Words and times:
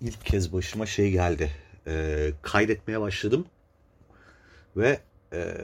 ilk 0.00 0.24
kez 0.24 0.52
başıma 0.52 0.86
şey 0.86 1.10
geldi. 1.10 1.50
Ee, 1.86 2.30
kaydetmeye 2.42 3.00
başladım 3.00 3.46
ve 4.76 5.00
e, 5.32 5.54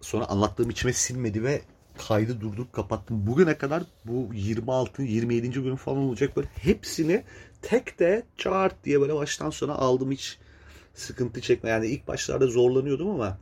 sonra 0.00 0.24
anlattığım 0.26 0.70
içime 0.70 0.92
silmedi 0.92 1.44
ve 1.44 1.60
kaydı 2.08 2.40
durdurup 2.40 2.72
kapattım. 2.72 3.26
Bugüne 3.26 3.58
kadar 3.58 3.82
bu 4.04 4.34
26. 4.34 5.02
27. 5.02 5.64
bölüm 5.64 5.76
falan 5.76 5.98
olacak 5.98 6.36
böyle 6.36 6.48
hepsini 6.54 7.24
tek 7.62 7.98
de 7.98 8.22
chart 8.36 8.84
diye 8.84 9.00
böyle 9.00 9.14
baştan 9.14 9.50
sona 9.50 9.74
aldım 9.74 10.10
hiç 10.10 10.38
sıkıntı 10.94 11.40
çekme. 11.40 11.70
Yani 11.70 11.86
ilk 11.86 12.08
başlarda 12.08 12.46
zorlanıyordum 12.46 13.10
ama 13.10 13.38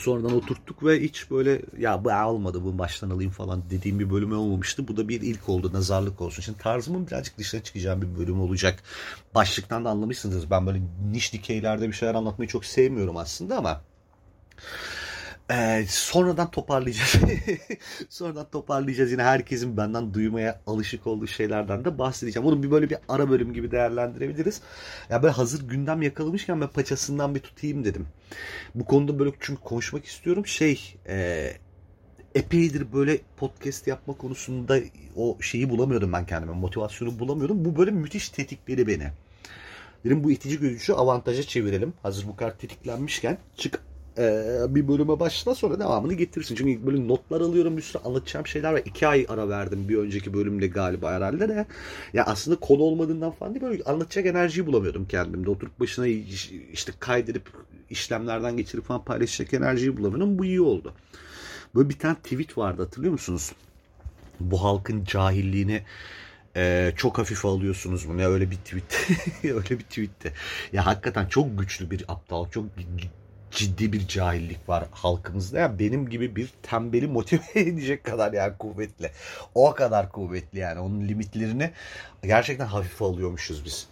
sonradan 0.00 0.36
oturttuk 0.36 0.84
ve 0.84 1.02
hiç 1.02 1.30
böyle 1.30 1.62
ya 1.78 2.04
bu 2.04 2.12
olmadı 2.12 2.64
bunu 2.64 2.78
baştan 2.78 3.10
alayım 3.10 3.30
falan 3.30 3.62
dediğim 3.70 3.98
bir 3.98 4.10
bölüm 4.10 4.32
olmamıştı. 4.38 4.88
Bu 4.88 4.96
da 4.96 5.08
bir 5.08 5.20
ilk 5.20 5.48
oldu 5.48 5.72
nazarlık 5.72 6.20
olsun. 6.20 6.42
Şimdi 6.42 6.58
tarzımın 6.58 7.06
birazcık 7.06 7.38
dışına 7.38 7.62
çıkacağım 7.62 8.02
bir 8.02 8.18
bölüm 8.18 8.40
olacak. 8.40 8.82
Başlıktan 9.34 9.84
da 9.84 9.90
anlamışsınız 9.90 10.50
ben 10.50 10.66
böyle 10.66 10.80
niş 11.12 11.32
dikeylerde 11.32 11.88
bir 11.88 11.92
şeyler 11.92 12.14
anlatmayı 12.14 12.48
çok 12.48 12.64
sevmiyorum 12.64 13.16
aslında 13.16 13.58
ama 13.58 13.80
ee, 15.50 15.84
sonradan 15.88 16.50
toparlayacağız. 16.50 17.14
sonradan 18.08 18.50
toparlayacağız. 18.50 19.12
Yine 19.12 19.22
herkesin 19.22 19.76
benden 19.76 20.14
duymaya 20.14 20.60
alışık 20.66 21.06
olduğu 21.06 21.26
şeylerden 21.26 21.84
de 21.84 21.98
bahsedeceğim. 21.98 22.46
Bunu 22.46 22.62
bir 22.62 22.70
böyle 22.70 22.90
bir 22.90 22.98
ara 23.08 23.30
bölüm 23.30 23.52
gibi 23.52 23.70
değerlendirebiliriz. 23.70 24.60
Ya 25.10 25.22
böyle 25.22 25.32
hazır 25.32 25.68
gündem 25.68 26.02
yakalamışken 26.02 26.60
ben 26.60 26.68
paçasından 26.68 27.34
bir 27.34 27.40
tutayım 27.40 27.84
dedim. 27.84 28.06
Bu 28.74 28.84
konuda 28.84 29.18
böyle 29.18 29.30
çünkü 29.40 29.62
konuşmak 29.62 30.04
istiyorum. 30.04 30.46
Şey, 30.46 30.94
e, 31.08 31.52
epeydir 32.34 32.92
böyle 32.92 33.18
podcast 33.36 33.86
yapma 33.86 34.14
konusunda 34.14 34.78
o 35.16 35.38
şeyi 35.40 35.70
bulamıyordum 35.70 36.12
ben 36.12 36.26
kendime. 36.26 36.52
Motivasyonu 36.52 37.18
bulamıyordum. 37.18 37.64
Bu 37.64 37.76
böyle 37.76 37.90
müthiş 37.90 38.28
tetikledi 38.28 38.86
beni. 38.86 39.10
Dedim 40.04 40.24
bu 40.24 40.30
itici 40.30 40.58
gücü 40.58 40.92
avantaja 40.92 41.42
çevirelim. 41.42 41.92
Hazır 42.02 42.28
bu 42.28 42.36
kadar 42.36 42.58
tetiklenmişken 42.58 43.38
çık 43.56 43.85
e, 44.18 44.56
bir 44.68 44.88
bölüme 44.88 45.20
başla 45.20 45.54
sonra 45.54 45.78
devamını 45.78 46.14
getirsin. 46.14 46.54
Çünkü 46.54 46.86
böyle 46.86 47.08
notlar 47.08 47.40
alıyorum 47.40 47.76
bir 47.76 47.82
sürü 47.82 48.02
anlatacağım 48.02 48.46
şeyler 48.46 48.72
var. 48.72 48.82
iki 48.84 49.06
ay 49.06 49.26
ara 49.28 49.48
verdim 49.48 49.88
bir 49.88 49.96
önceki 49.96 50.34
bölümde 50.34 50.66
galiba 50.66 51.12
herhalde 51.12 51.48
de. 51.48 51.66
Ya 52.12 52.24
aslında 52.24 52.60
konu 52.60 52.82
olmadığından 52.82 53.30
falan 53.30 53.54
değil 53.54 53.64
böyle 53.64 53.82
anlatacak 53.82 54.26
enerjiyi 54.26 54.66
bulamıyordum 54.66 55.06
kendimde. 55.06 55.50
Oturup 55.50 55.80
başına 55.80 56.06
işte 56.72 56.92
kaydedip 57.00 57.48
işlemlerden 57.90 58.56
geçirip 58.56 58.84
falan 58.84 59.04
paylaşacak 59.04 59.54
enerjiyi 59.54 59.96
bulamıyordum. 59.96 60.38
Bu 60.38 60.44
iyi 60.44 60.60
oldu. 60.60 60.94
Böyle 61.74 61.88
bir 61.88 61.98
tane 61.98 62.14
tweet 62.14 62.58
vardı 62.58 62.82
hatırlıyor 62.82 63.12
musunuz? 63.12 63.52
Bu 64.40 64.64
halkın 64.64 65.04
cahilliğini 65.04 65.82
ee, 66.56 66.92
çok 66.96 67.18
hafif 67.18 67.44
alıyorsunuz 67.44 68.08
bunu 68.08 68.20
ya 68.20 68.30
öyle 68.30 68.50
bir 68.50 68.56
tweet 68.56 69.08
öyle 69.44 69.70
bir 69.70 69.84
tweetti. 69.84 70.32
Ya 70.72 70.86
hakikaten 70.86 71.26
çok 71.26 71.58
güçlü 71.58 71.90
bir 71.90 72.04
aptal, 72.08 72.50
çok 72.50 72.76
ciddi 73.56 73.92
bir 73.92 74.08
cahillik 74.08 74.68
var 74.68 74.84
halkımızda. 74.90 75.58
Yani 75.58 75.78
benim 75.78 76.08
gibi 76.08 76.36
bir 76.36 76.50
tembeli 76.62 77.06
motive 77.06 77.42
edecek 77.54 78.04
kadar 78.04 78.32
yani 78.32 78.58
kuvvetli. 78.58 79.10
O 79.54 79.74
kadar 79.74 80.12
kuvvetli 80.12 80.58
yani. 80.58 80.80
Onun 80.80 81.08
limitlerini 81.08 81.70
gerçekten 82.22 82.66
hafife 82.66 83.04
alıyormuşuz 83.04 83.64
biz. 83.64 83.86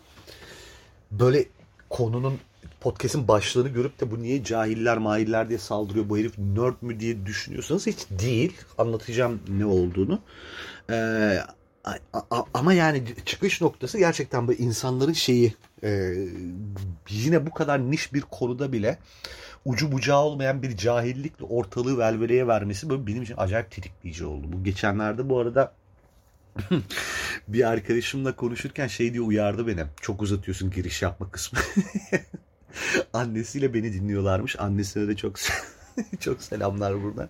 Böyle 1.11 1.45
konunun 1.91 2.39
podcast'in 2.81 3.29
başlığını 3.29 3.69
görüp 3.69 4.01
de 4.01 4.11
bu 4.11 4.23
niye 4.23 4.45
cahiller 4.45 4.99
mahiller 4.99 5.49
diye 5.49 5.59
saldırıyor 5.59 6.09
bu 6.09 6.19
herif 6.19 6.39
nerd 6.39 6.75
mü 6.81 7.01
diye 7.01 7.27
düşünüyorsanız 7.27 7.87
hiç 7.87 8.07
değil. 8.11 8.53
Anlatacağım 8.79 9.41
ne 9.49 9.67
olduğunu. 9.67 10.21
Ee, 10.91 11.39
ama 12.55 12.73
yani 12.73 13.05
çıkış 13.25 13.61
noktası 13.61 13.99
gerçekten 13.99 14.49
bu 14.49 14.53
insanların 14.53 15.13
şeyi 15.13 15.55
e, 15.85 16.15
yine 17.11 17.47
bu 17.47 17.51
kadar 17.51 17.91
niş 17.91 18.13
bir 18.15 18.21
konuda 18.21 18.73
bile 18.73 18.99
ucu 19.65 19.93
bucağı 19.93 20.19
olmayan 20.19 20.63
bir 20.63 20.77
cahillikle 20.77 21.45
ortalığı 21.45 21.99
velveleye 21.99 22.47
vermesi 22.47 22.91
böyle 22.91 23.07
benim 23.07 23.23
için 23.23 23.35
acayip 23.39 23.71
tetikleyici 23.71 24.25
oldu. 24.25 24.47
Bu 24.53 24.65
geçenlerde 24.65 25.29
bu 25.29 25.39
arada 25.39 25.75
bir 27.49 27.69
arkadaşımla 27.69 28.37
konuşurken 28.37 28.87
şey 28.87 29.13
diye 29.13 29.23
uyardı 29.23 29.67
beni. 29.67 29.85
Çok 30.01 30.23
uzatıyorsun 30.23 30.71
giriş 30.71 31.03
yapma 31.03 31.31
kısmı. 31.31 31.59
Annesiyle 33.13 33.75
beni 33.75 33.93
dinliyorlarmış. 33.93 34.61
Annesine 34.61 35.09
de 35.09 35.17
çok 35.17 35.37
çok 36.21 36.43
selamlar 36.43 37.03
buradan. 37.03 37.29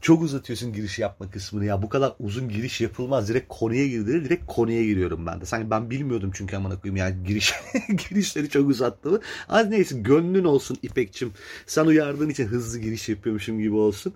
Çok 0.00 0.22
uzatıyorsun 0.22 0.72
giriş 0.72 0.98
yapma 0.98 1.30
kısmını 1.30 1.64
ya. 1.64 1.82
Bu 1.82 1.88
kadar 1.88 2.12
uzun 2.18 2.48
giriş 2.48 2.80
yapılmaz. 2.80 3.28
Direkt 3.28 3.48
konuya 3.48 3.86
girdi. 3.86 4.24
Direkt 4.24 4.44
konuya 4.46 4.84
giriyorum 4.84 5.26
ben 5.26 5.40
de. 5.40 5.44
Sanki 5.44 5.70
ben 5.70 5.90
bilmiyordum 5.90 6.30
çünkü 6.34 6.56
amına 6.56 6.80
koyayım 6.80 6.96
yani 6.96 7.24
giriş 7.26 7.54
girişleri 8.08 8.48
çok 8.48 8.70
uzattığımı. 8.70 9.20
Az 9.48 9.68
neyse 9.68 9.98
gönlün 9.98 10.44
olsun 10.44 10.76
İpekçim. 10.82 11.32
Sen 11.66 11.86
uyardığın 11.86 12.28
için 12.28 12.46
hızlı 12.46 12.78
giriş 12.78 13.08
yapıyormuşum 13.08 13.58
gibi 13.58 13.74
olsun. 13.74 14.14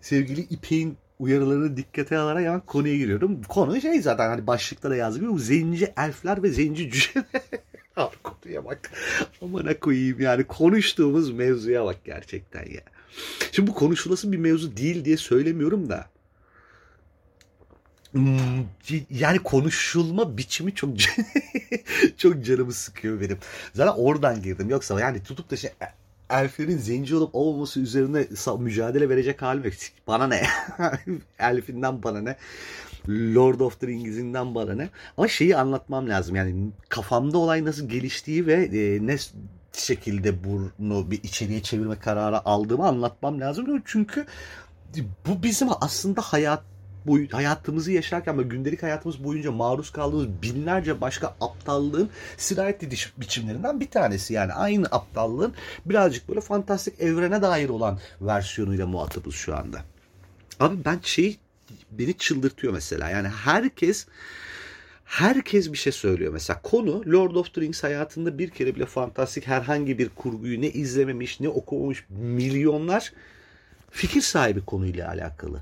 Sevgili 0.00 0.40
İpek'in 0.40 0.96
uyarılarını 1.18 1.76
dikkate 1.76 2.18
alarak 2.18 2.44
hemen 2.44 2.60
konuya 2.60 2.96
giriyorum. 2.96 3.42
Konu 3.42 3.80
şey 3.80 4.02
zaten 4.02 4.28
hani 4.28 4.46
başlıkta 4.46 4.90
da 4.90 4.96
yazıyor. 4.96 5.32
Bu 5.32 5.38
zenci 5.38 5.92
elfler 5.96 6.42
ve 6.42 6.48
zenci 6.48 6.90
cüce. 6.90 7.10
Abi 7.96 8.16
konuya 8.22 8.64
bak. 8.64 8.90
Amına 9.42 9.78
koyayım 9.78 10.20
yani 10.20 10.44
konuştuğumuz 10.44 11.30
mevzuya 11.30 11.84
bak 11.84 11.96
gerçekten 12.04 12.66
ya. 12.70 12.93
Şimdi 13.52 13.70
bu 13.70 13.74
konuşulası 13.74 14.32
bir 14.32 14.38
mevzu 14.38 14.76
değil 14.76 15.04
diye 15.04 15.16
söylemiyorum 15.16 15.88
da. 15.88 16.06
Hmm, 18.12 18.64
yani 19.10 19.38
konuşulma 19.38 20.38
biçimi 20.38 20.74
çok 20.74 20.90
çok 22.16 22.44
canımı 22.44 22.72
sıkıyor 22.72 23.20
benim. 23.20 23.38
Zaten 23.72 23.92
oradan 24.02 24.42
girdim. 24.42 24.70
Yoksa 24.70 25.00
yani 25.00 25.22
tutup 25.22 25.50
da 25.50 25.56
şey 25.56 25.70
elflerin 26.30 26.78
zenci 26.78 27.16
olup 27.16 27.34
olmaması 27.34 27.80
üzerine 27.80 28.26
mücadele 28.58 29.08
verecek 29.08 29.42
halim 29.42 29.64
yok. 29.64 29.74
Bana 30.06 30.26
ne? 30.26 30.42
Elfinden 31.38 32.02
bana 32.02 32.20
ne? 32.20 32.36
Lord 33.08 33.60
of 33.60 33.80
the 33.80 33.86
Rings'inden 33.86 34.54
bana 34.54 34.74
ne? 34.74 34.88
Ama 35.16 35.28
şeyi 35.28 35.56
anlatmam 35.56 36.08
lazım. 36.08 36.36
Yani 36.36 36.70
kafamda 36.88 37.38
olay 37.38 37.64
nasıl 37.64 37.88
geliştiği 37.88 38.46
ve 38.46 38.54
e, 38.54 39.06
ne 39.06 39.16
şekilde 39.80 40.44
bunu 40.44 41.10
bir 41.10 41.22
içeriye 41.22 41.62
çevirme 41.62 41.98
kararı 41.98 42.46
aldığımı 42.46 42.86
anlatmam 42.86 43.40
lazım. 43.40 43.82
Çünkü 43.84 44.26
bu 45.26 45.42
bizim 45.42 45.68
aslında 45.80 46.20
hayat 46.20 46.62
bu 47.06 47.18
hayatımızı 47.32 47.92
yaşarken 47.92 48.38
ve 48.38 48.42
gündelik 48.42 48.82
hayatımız 48.82 49.24
boyunca 49.24 49.52
maruz 49.52 49.90
kaldığımız 49.90 50.42
binlerce 50.42 51.00
başka 51.00 51.36
aptallığın 51.40 52.10
sirayet 52.36 52.82
ediş 52.82 53.12
biçimlerinden 53.18 53.80
bir 53.80 53.90
tanesi. 53.90 54.34
Yani 54.34 54.52
aynı 54.52 54.86
aptallığın 54.86 55.54
birazcık 55.86 56.28
böyle 56.28 56.40
fantastik 56.40 57.00
evrene 57.00 57.42
dair 57.42 57.68
olan 57.68 57.98
versiyonuyla 58.20 58.86
muhatabız 58.86 59.34
şu 59.34 59.56
anda. 59.56 59.80
Abi 60.60 60.84
ben 60.84 61.00
şey 61.02 61.38
beni 61.90 62.18
çıldırtıyor 62.18 62.72
mesela. 62.72 63.10
Yani 63.10 63.28
herkes 63.28 64.06
herkes 65.14 65.72
bir 65.72 65.78
şey 65.78 65.92
söylüyor. 65.92 66.32
Mesela 66.32 66.60
konu 66.62 67.02
Lord 67.12 67.34
of 67.34 67.54
the 67.54 67.60
Rings 67.60 67.82
hayatında 67.82 68.38
bir 68.38 68.50
kere 68.50 68.74
bile 68.74 68.86
fantastik 68.86 69.46
herhangi 69.46 69.98
bir 69.98 70.08
kurguyu 70.08 70.60
ne 70.60 70.70
izlememiş 70.70 71.40
ne 71.40 71.48
okumamış 71.48 72.04
milyonlar 72.08 73.12
fikir 73.90 74.20
sahibi 74.20 74.64
konuyla 74.64 75.08
alakalı. 75.08 75.60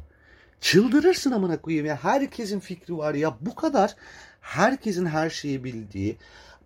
Çıldırırsın 0.61 1.31
amına 1.31 1.61
koyayım 1.61 1.87
ya. 1.87 2.05
Herkesin 2.05 2.61
fikri 2.61 2.97
var 2.97 3.15
ya. 3.15 3.37
Bu 3.41 3.55
kadar 3.55 3.97
herkesin 4.41 5.07
her 5.07 5.31
şeyi 5.31 5.65
bildiği, 5.65 6.17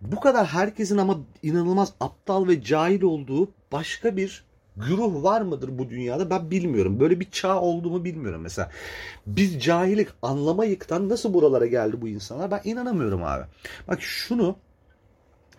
bu 0.01 0.19
kadar 0.19 0.47
herkesin 0.47 0.97
ama 0.97 1.19
inanılmaz 1.43 1.93
aptal 1.99 2.47
ve 2.47 2.63
cahil 2.63 3.01
olduğu 3.01 3.51
başka 3.71 4.17
bir 4.17 4.43
güruh 4.77 5.23
var 5.23 5.41
mıdır 5.41 5.77
bu 5.77 5.89
dünyada 5.89 6.29
ben 6.29 6.51
bilmiyorum. 6.51 6.99
Böyle 6.99 7.19
bir 7.19 7.31
çağ 7.31 7.61
olduğumu 7.61 8.03
bilmiyorum 8.03 8.41
mesela. 8.41 8.71
Biz 9.27 9.63
cahilik 9.63 10.07
anlama 10.21 10.65
yıktan 10.65 11.09
nasıl 11.09 11.33
buralara 11.33 11.65
geldi 11.65 12.01
bu 12.01 12.07
insanlar 12.07 12.51
ben 12.51 12.61
inanamıyorum 12.63 13.23
abi. 13.23 13.43
Bak 13.87 14.01
şunu 14.01 14.55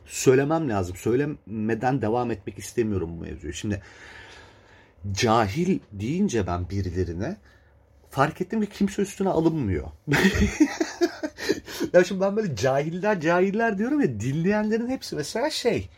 söylemem 0.06 0.68
lazım. 0.68 0.96
Söylemeden 0.96 2.02
devam 2.02 2.30
etmek 2.30 2.58
istemiyorum 2.58 3.10
bu 3.16 3.20
mevzuyu. 3.20 3.52
Şimdi 3.52 3.82
cahil 5.12 5.78
deyince 5.92 6.46
ben 6.46 6.70
birilerine 6.70 7.36
fark 8.10 8.40
ettim 8.40 8.60
ki 8.60 8.68
kimse 8.70 9.02
üstüne 9.02 9.28
alınmıyor. 9.28 9.86
ya 11.92 12.04
şimdi 12.04 12.20
ben 12.20 12.36
böyle 12.36 12.56
cahiller 12.56 13.20
cahiller 13.20 13.78
diyorum 13.78 14.00
ya 14.00 14.20
dinleyenlerin 14.20 14.88
hepsi 14.88 15.16
mesela 15.16 15.50
şey 15.50 15.88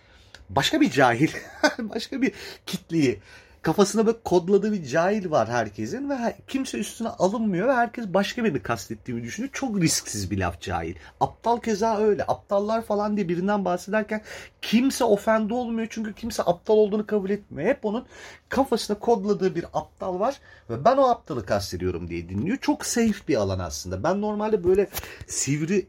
başka 0.57 0.81
bir 0.81 0.91
cahil, 0.91 1.31
başka 1.79 2.23
bir 2.23 2.33
kitleyi 2.67 3.21
kafasına 3.63 4.07
böyle 4.07 4.19
kodladığı 4.25 4.73
bir 4.73 4.85
cahil 4.85 5.31
var 5.31 5.49
herkesin 5.49 6.11
ve 6.11 6.37
kimse 6.49 6.79
üstüne 6.79 7.09
alınmıyor 7.09 7.69
ve 7.69 7.73
herkes 7.73 8.07
başka 8.07 8.45
birini 8.45 8.63
kastettiğimi 8.63 9.23
düşünüyor. 9.23 9.51
Çok 9.53 9.81
risksiz 9.81 10.31
bir 10.31 10.39
laf 10.39 10.61
cahil. 10.61 10.95
Aptal 11.21 11.61
keza 11.61 11.99
öyle. 11.99 12.25
Aptallar 12.29 12.83
falan 12.83 13.17
diye 13.17 13.29
birinden 13.29 13.65
bahsederken 13.65 14.23
kimse 14.63 15.05
ofende 15.05 15.55
olmuyor 15.55 15.87
çünkü 15.91 16.15
kimse 16.15 16.43
aptal 16.43 16.75
olduğunu 16.75 17.07
kabul 17.07 17.31
etmiyor. 17.31 17.71
Hep 17.71 17.85
onun 17.85 18.07
kafasına 18.49 18.99
kodladığı 18.99 19.55
bir 19.55 19.65
aptal 19.73 20.21
var 20.21 20.41
ve 20.71 20.85
ben 20.85 20.97
o 20.97 21.09
aptalı 21.09 21.47
kastediyorum 21.47 22.09
diye 22.09 22.29
dinliyor. 22.29 22.57
Çok 22.57 22.87
safe 22.87 23.29
bir 23.29 23.37
alan 23.37 23.59
aslında. 23.59 24.03
Ben 24.03 24.21
normalde 24.21 24.65
böyle 24.65 24.89
sivri 25.27 25.87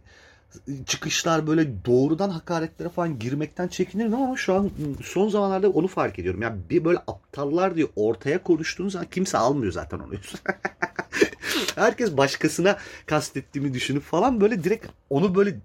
çıkışlar 0.86 1.48
böyle 1.48 1.86
doğrudan 1.86 2.30
hakaretlere 2.30 2.90
falan 2.90 3.20
girmekten 3.20 3.68
çekinirdim 3.68 4.22
ama 4.22 4.38
şu 4.38 4.54
an 4.54 4.72
son 5.04 5.30
zamanlarda 5.30 5.70
onu 5.70 5.88
fark 5.88 6.20
ediyorum. 6.20 6.42
Yani 6.42 6.60
bir 6.70 6.86
böyle 6.86 7.00
aptallar 7.08 7.76
diye 7.76 7.88
ortaya 7.96 8.44
konuştuğunuz 8.44 8.94
zaman 8.94 9.08
kimse 9.12 9.38
almıyor 9.38 9.72
zaten 9.72 10.00
onu. 10.00 10.14
Herkes 11.76 12.18
başkasına 12.18 12.78
kastettiğimi 13.06 13.74
düşünüp 13.74 14.04
falan 14.04 14.42
böyle 14.42 14.64
direkt 14.64 14.88
onu 15.10 15.36
böyle 15.36 15.56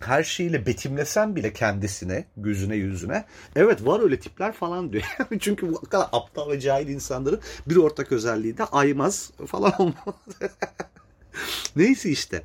her 0.00 0.24
şeyiyle 0.24 0.66
betimlesen 0.66 1.36
bile 1.36 1.52
kendisine, 1.52 2.24
gözüne, 2.36 2.76
yüzüne 2.76 3.24
evet 3.56 3.86
var 3.86 4.00
öyle 4.00 4.20
tipler 4.20 4.52
falan 4.52 4.92
diyor. 4.92 5.04
Çünkü 5.40 5.72
bu 5.72 5.80
kadar 5.80 6.08
aptal 6.12 6.50
ve 6.50 6.60
cahil 6.60 6.88
insanların 6.88 7.40
bir 7.66 7.76
ortak 7.76 8.12
özelliği 8.12 8.58
de 8.58 8.64
aymaz 8.64 9.30
falan 9.46 9.72
olmalı. 9.78 10.14
Neyse 11.76 12.10
işte. 12.10 12.42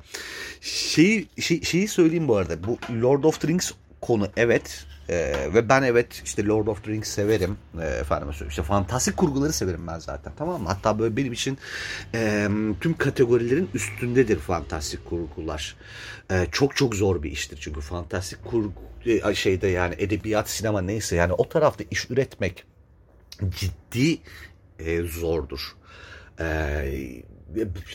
Şeyi, 0.60 1.28
şey, 1.40 1.62
şeyi 1.62 1.88
söyleyeyim 1.88 2.28
bu 2.28 2.36
arada. 2.36 2.64
Bu 2.64 2.78
Lord 3.02 3.24
of 3.24 3.40
the 3.40 3.48
Rings 3.48 3.72
konu 4.00 4.28
evet. 4.36 4.86
Ee, 5.08 5.32
ve 5.54 5.68
ben 5.68 5.82
evet 5.82 6.22
işte 6.24 6.46
Lord 6.46 6.66
of 6.66 6.84
the 6.84 6.90
Rings 6.90 7.08
severim. 7.08 7.58
Ee, 7.80 7.84
efendim 7.84 8.28
işte 8.48 8.62
fantastik 8.62 9.16
kurguları 9.16 9.52
severim 9.52 9.86
ben 9.86 9.98
zaten. 9.98 10.32
Tamam 10.38 10.62
mı? 10.62 10.68
Hatta 10.68 10.98
böyle 10.98 11.16
benim 11.16 11.32
için 11.32 11.58
e, 12.14 12.48
tüm 12.80 12.96
kategorilerin 12.96 13.70
üstündedir 13.74 14.38
fantastik 14.38 15.04
kurgular. 15.04 15.76
E, 16.30 16.46
çok 16.52 16.76
çok 16.76 16.94
zor 16.94 17.22
bir 17.22 17.30
iştir 17.30 17.58
çünkü 17.60 17.80
fantastik 17.80 18.44
kurgu 18.44 18.72
e, 19.06 19.34
şeyde 19.34 19.68
yani 19.68 19.94
edebiyat, 19.98 20.50
sinema 20.50 20.82
neyse 20.82 21.16
yani 21.16 21.32
o 21.32 21.48
tarafta 21.48 21.84
iş 21.90 22.10
üretmek 22.10 22.64
ciddi 23.50 24.18
e, 24.78 25.02
zordur. 25.02 25.76
E, 26.40 26.46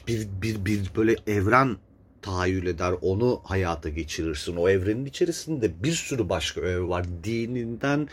bir, 0.07 0.27
bir, 0.42 0.65
bir 0.65 0.92
böyle 0.95 1.15
evren 1.27 1.77
tahayyül 2.21 2.65
eder, 2.65 2.94
onu 3.01 3.42
hayata 3.44 3.89
geçirirsin. 3.89 4.56
O 4.56 4.69
evrenin 4.69 5.06
içerisinde 5.06 5.83
bir 5.83 5.92
sürü 5.92 6.30
başka 6.30 6.62
öğe 6.62 6.81
var. 6.81 7.06
Dininden, 7.24 8.09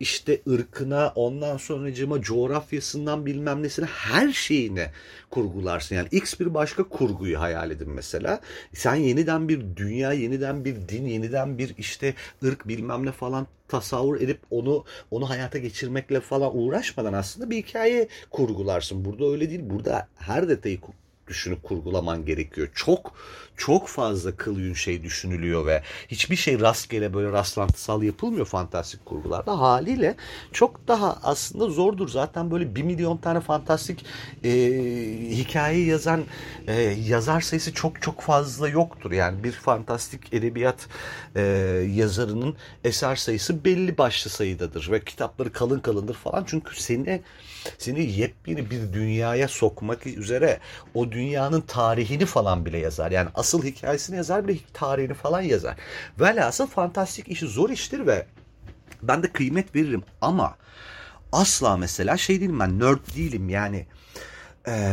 işte 0.00 0.40
ırkına, 0.48 1.12
ondan 1.14 1.56
sonracıma 1.56 2.22
coğrafyasından 2.22 3.26
bilmem 3.26 3.62
nesine 3.62 3.86
her 3.86 4.32
şeyine 4.32 4.92
kurgularsın. 5.30 5.94
Yani 5.94 6.08
X 6.10 6.40
bir 6.40 6.54
başka 6.54 6.82
kurguyu 6.82 7.40
hayal 7.40 7.70
edin 7.70 7.90
mesela. 7.90 8.40
Sen 8.74 8.94
yeniden 8.94 9.48
bir 9.48 9.76
dünya, 9.76 10.12
yeniden 10.12 10.64
bir 10.64 10.76
din, 10.88 11.06
yeniden 11.06 11.58
bir 11.58 11.74
işte 11.78 12.14
ırk 12.44 12.68
bilmem 12.68 13.06
ne 13.06 13.12
falan 13.12 13.46
tasavvur 13.68 14.20
edip 14.20 14.40
onu 14.50 14.84
onu 15.10 15.30
hayata 15.30 15.58
geçirmekle 15.58 16.20
falan 16.20 16.58
uğraşmadan 16.58 17.12
aslında 17.12 17.50
bir 17.50 17.56
hikaye 17.56 18.08
kurgularsın. 18.30 19.04
Burada 19.04 19.26
öyle 19.32 19.50
değil. 19.50 19.60
Burada 19.62 20.08
her 20.16 20.48
detayı 20.48 20.80
düşünüp 21.28 21.62
kurgulaman 21.62 22.24
gerekiyor. 22.24 22.68
Çok 22.74 23.12
çok 23.58 23.88
fazla 23.88 24.36
kıl 24.36 24.74
şey 24.74 25.02
düşünülüyor 25.02 25.66
ve 25.66 25.82
hiçbir 26.08 26.36
şey 26.36 26.60
rastgele 26.60 27.14
böyle 27.14 27.32
rastlantısal 27.32 28.02
yapılmıyor 28.02 28.46
fantastik 28.46 29.06
kurgularda. 29.06 29.60
Haliyle 29.60 30.16
çok 30.52 30.88
daha 30.88 31.18
aslında 31.22 31.68
zordur. 31.68 32.08
Zaten 32.08 32.50
böyle 32.50 32.74
bir 32.74 32.82
milyon 32.82 33.16
tane 33.16 33.40
fantastik 33.40 34.04
e, 34.44 34.50
hikaye 35.30 35.84
yazan 35.84 36.24
e, 36.66 36.82
yazar 36.82 37.40
sayısı 37.40 37.74
çok 37.74 38.02
çok 38.02 38.20
fazla 38.20 38.68
yoktur. 38.68 39.12
Yani 39.12 39.44
bir 39.44 39.52
fantastik 39.52 40.34
edebiyat 40.34 40.86
e, 41.36 41.42
yazarının 41.94 42.56
eser 42.84 43.16
sayısı 43.16 43.64
belli 43.64 43.98
başlı 43.98 44.30
sayıdadır 44.30 44.88
ve 44.90 45.04
kitapları 45.04 45.52
kalın 45.52 45.80
kalındır 45.80 46.14
falan. 46.14 46.44
Çünkü 46.46 46.82
seni 46.82 47.22
seni 47.78 48.12
yepyeni 48.12 48.70
bir 48.70 48.92
dünyaya 48.92 49.48
sokmak 49.48 50.06
üzere 50.06 50.58
o 50.94 51.12
dünyanın 51.18 51.60
tarihini 51.60 52.26
falan 52.26 52.66
bile 52.66 52.78
yazar. 52.78 53.10
Yani 53.10 53.28
asıl 53.34 53.62
hikayesini 53.64 54.16
yazar 54.16 54.48
bile 54.48 54.58
tarihini 54.72 55.14
falan 55.14 55.40
yazar. 55.40 55.76
Velhasıl 56.20 56.66
fantastik 56.66 57.28
işi 57.28 57.46
zor 57.46 57.70
iştir 57.70 58.06
ve 58.06 58.26
ben 59.02 59.22
de 59.22 59.32
kıymet 59.32 59.74
veririm 59.74 60.02
ama 60.20 60.56
asla 61.32 61.76
mesela 61.76 62.16
şey 62.16 62.40
değilim 62.40 62.60
ben 62.60 62.80
nerd 62.80 63.16
değilim 63.16 63.48
yani 63.48 63.86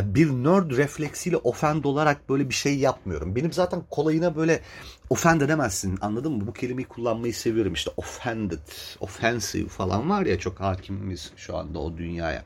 bir 0.06 0.30
nerd 0.30 0.72
refleksiyle 0.78 1.38
offend 1.38 1.84
olarak 1.84 2.30
böyle 2.30 2.50
bir 2.50 2.54
şey 2.54 2.78
yapmıyorum. 2.78 3.36
Benim 3.36 3.54
zaten 3.54 3.84
kolayına 3.90 4.36
böyle 4.36 4.62
offend 5.10 5.42
edemezsin 5.42 5.98
anladın 6.02 6.32
mı? 6.32 6.48
Bu 6.48 6.54
kelimeyi 6.54 6.88
kullanmayı 6.88 7.34
seviyorum 7.34 7.74
işte 7.74 7.92
offended, 7.98 8.60
offensive 9.00 9.68
falan 9.68 10.10
var 10.10 10.26
ya 10.26 10.40
çok 10.40 10.60
hakimimiz 10.60 11.32
şu 11.38 11.58
anda 11.58 11.80
o 11.80 11.98
dünyaya. 11.98 12.44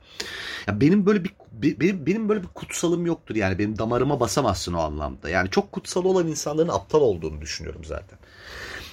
Ya 0.67 0.81
benim 0.81 1.05
böyle 1.05 1.23
bir 1.23 1.31
benim, 1.51 2.05
benim 2.05 2.29
böyle 2.29 2.43
bir 2.43 2.47
kutsalım 2.47 3.05
yoktur 3.05 3.35
yani 3.35 3.59
benim 3.59 3.77
damarıma 3.77 4.19
basamazsın 4.19 4.73
o 4.73 4.79
anlamda. 4.79 5.29
Yani 5.29 5.49
çok 5.49 5.71
kutsal 5.71 6.05
olan 6.05 6.27
insanların 6.27 6.69
aptal 6.69 7.01
olduğunu 7.01 7.41
düşünüyorum 7.41 7.83
zaten. 7.83 8.19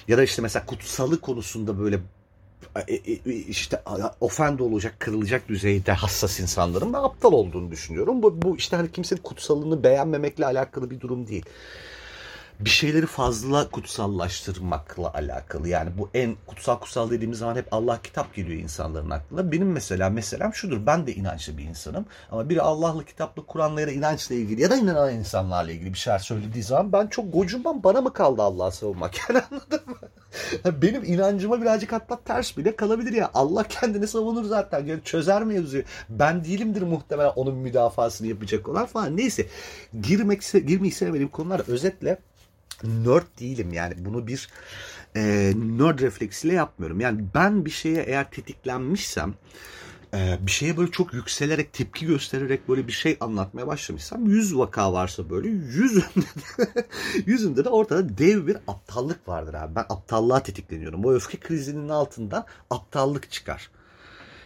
Ya 0.07 0.17
da 0.17 0.23
işte 0.23 0.41
mesela 0.41 0.65
kutsalı 0.65 1.21
konusunda 1.21 1.79
böyle 1.79 1.95
e, 1.95 1.99
e, 1.99 2.16
işte 3.49 3.81
ofend 4.21 4.59
olacak, 4.59 4.95
kırılacak 4.99 5.49
düzeyde 5.49 5.91
hassas 5.91 6.39
insanların 6.39 6.93
ben 6.93 6.99
aptal 6.99 7.31
olduğunu 7.31 7.71
düşünüyorum. 7.71 8.23
Bu, 8.23 8.41
bu 8.41 8.57
işte 8.57 8.75
hani 8.75 8.91
kimsenin 8.91 9.21
kutsalını 9.21 9.83
beğenmemekle 9.83 10.45
alakalı 10.45 10.91
bir 10.91 10.99
durum 10.99 11.27
değil. 11.27 11.45
Bir 12.59 12.69
şeyleri 12.69 13.05
fazla 13.05 13.69
kutsallaştırmakla 13.69 15.13
alakalı. 15.13 15.69
Yani 15.69 15.89
bu 15.97 16.09
en 16.13 16.35
kutsal 16.47 16.79
kutsal 16.79 17.09
dediğimiz 17.09 17.39
zaman 17.39 17.55
hep 17.55 17.67
Allah 17.71 17.99
kitap 18.03 18.35
geliyor 18.35 18.61
insanların 18.61 19.09
aklına. 19.09 19.51
Benim 19.51 19.71
mesela 19.71 20.09
meselem 20.09 20.53
şudur. 20.53 20.85
Ben 20.85 21.07
de 21.07 21.15
inançlı 21.15 21.57
bir 21.57 21.63
insanım. 21.63 22.05
Ama 22.31 22.49
biri 22.49 22.61
Allah'lı 22.61 23.05
kitaplı 23.05 23.45
Kur'an'la 23.45 23.81
ya 23.81 23.87
da 23.87 23.91
inançla 23.91 24.35
ilgili 24.35 24.61
ya 24.61 24.69
da 24.69 24.75
inanan 24.75 25.13
insanlarla 25.13 25.71
ilgili 25.71 25.93
bir 25.93 25.97
şeyler 25.97 26.19
söylediği 26.19 26.63
zaman 26.63 26.93
ben 26.93 27.07
çok 27.07 27.33
gocunmam. 27.33 27.83
Bana 27.83 28.01
mı 28.01 28.13
kaldı 28.13 28.41
Allah'a 28.41 28.71
savunmak? 28.71 29.15
Yani 29.29 29.41
anladın 29.51 29.81
mı? 29.87 29.97
Benim 30.81 31.03
inancıma 31.03 31.61
birazcık 31.61 31.91
hatta 31.91 32.19
ters 32.25 32.57
bile 32.57 32.75
kalabilir 32.75 33.13
ya. 33.13 33.31
Allah 33.33 33.63
kendini 33.63 34.07
savunur 34.07 34.45
zaten. 34.45 34.85
Yani 34.85 35.03
çözer 35.03 35.43
mevzuyu. 35.43 35.83
Ben 36.09 36.43
değilimdir 36.43 36.81
muhtemelen 36.81 37.31
onun 37.35 37.55
müdafasını 37.55 38.27
yapacak 38.27 38.69
olan 38.69 38.85
falan. 38.85 39.17
Neyse. 39.17 39.47
Girmek, 40.01 40.41
girmeyi 40.67 40.91
sevmediğim 40.91 41.29
konular 41.29 41.61
özetle 41.67 42.17
nerd 42.83 43.39
değilim 43.39 43.73
yani. 43.73 43.93
Bunu 43.97 44.27
bir 44.27 44.49
e, 45.15 45.53
nerd 45.55 45.99
refleksiyle 45.99 46.53
yapmıyorum. 46.53 46.99
Yani 46.99 47.23
ben 47.35 47.65
bir 47.65 47.71
şeye 47.71 48.03
eğer 48.03 48.31
tetiklenmişsem 48.31 49.33
ee, 50.13 50.37
bir 50.41 50.51
şeye 50.51 50.77
böyle 50.77 50.91
çok 50.91 51.13
yükselerek 51.13 51.73
tepki 51.73 52.05
göstererek 52.05 52.69
böyle 52.69 52.87
bir 52.87 52.91
şey 52.91 53.17
anlatmaya 53.19 53.67
başlamışsam 53.67 54.25
yüz 54.25 54.57
vaka 54.57 54.93
varsa 54.93 55.29
böyle 55.29 55.49
yüzünde 55.49 56.25
de, 56.57 56.85
yüzünde 57.25 57.65
de 57.65 57.69
ortada 57.69 58.17
dev 58.17 58.47
bir 58.47 58.57
aptallık 58.67 59.27
vardır 59.27 59.53
abi. 59.53 59.75
Ben 59.75 59.85
aptallığa 59.89 60.43
tetikleniyorum. 60.43 61.05
O 61.05 61.13
öfke 61.13 61.39
krizinin 61.39 61.89
altından 61.89 62.45
aptallık 62.69 63.31
çıkar. 63.31 63.71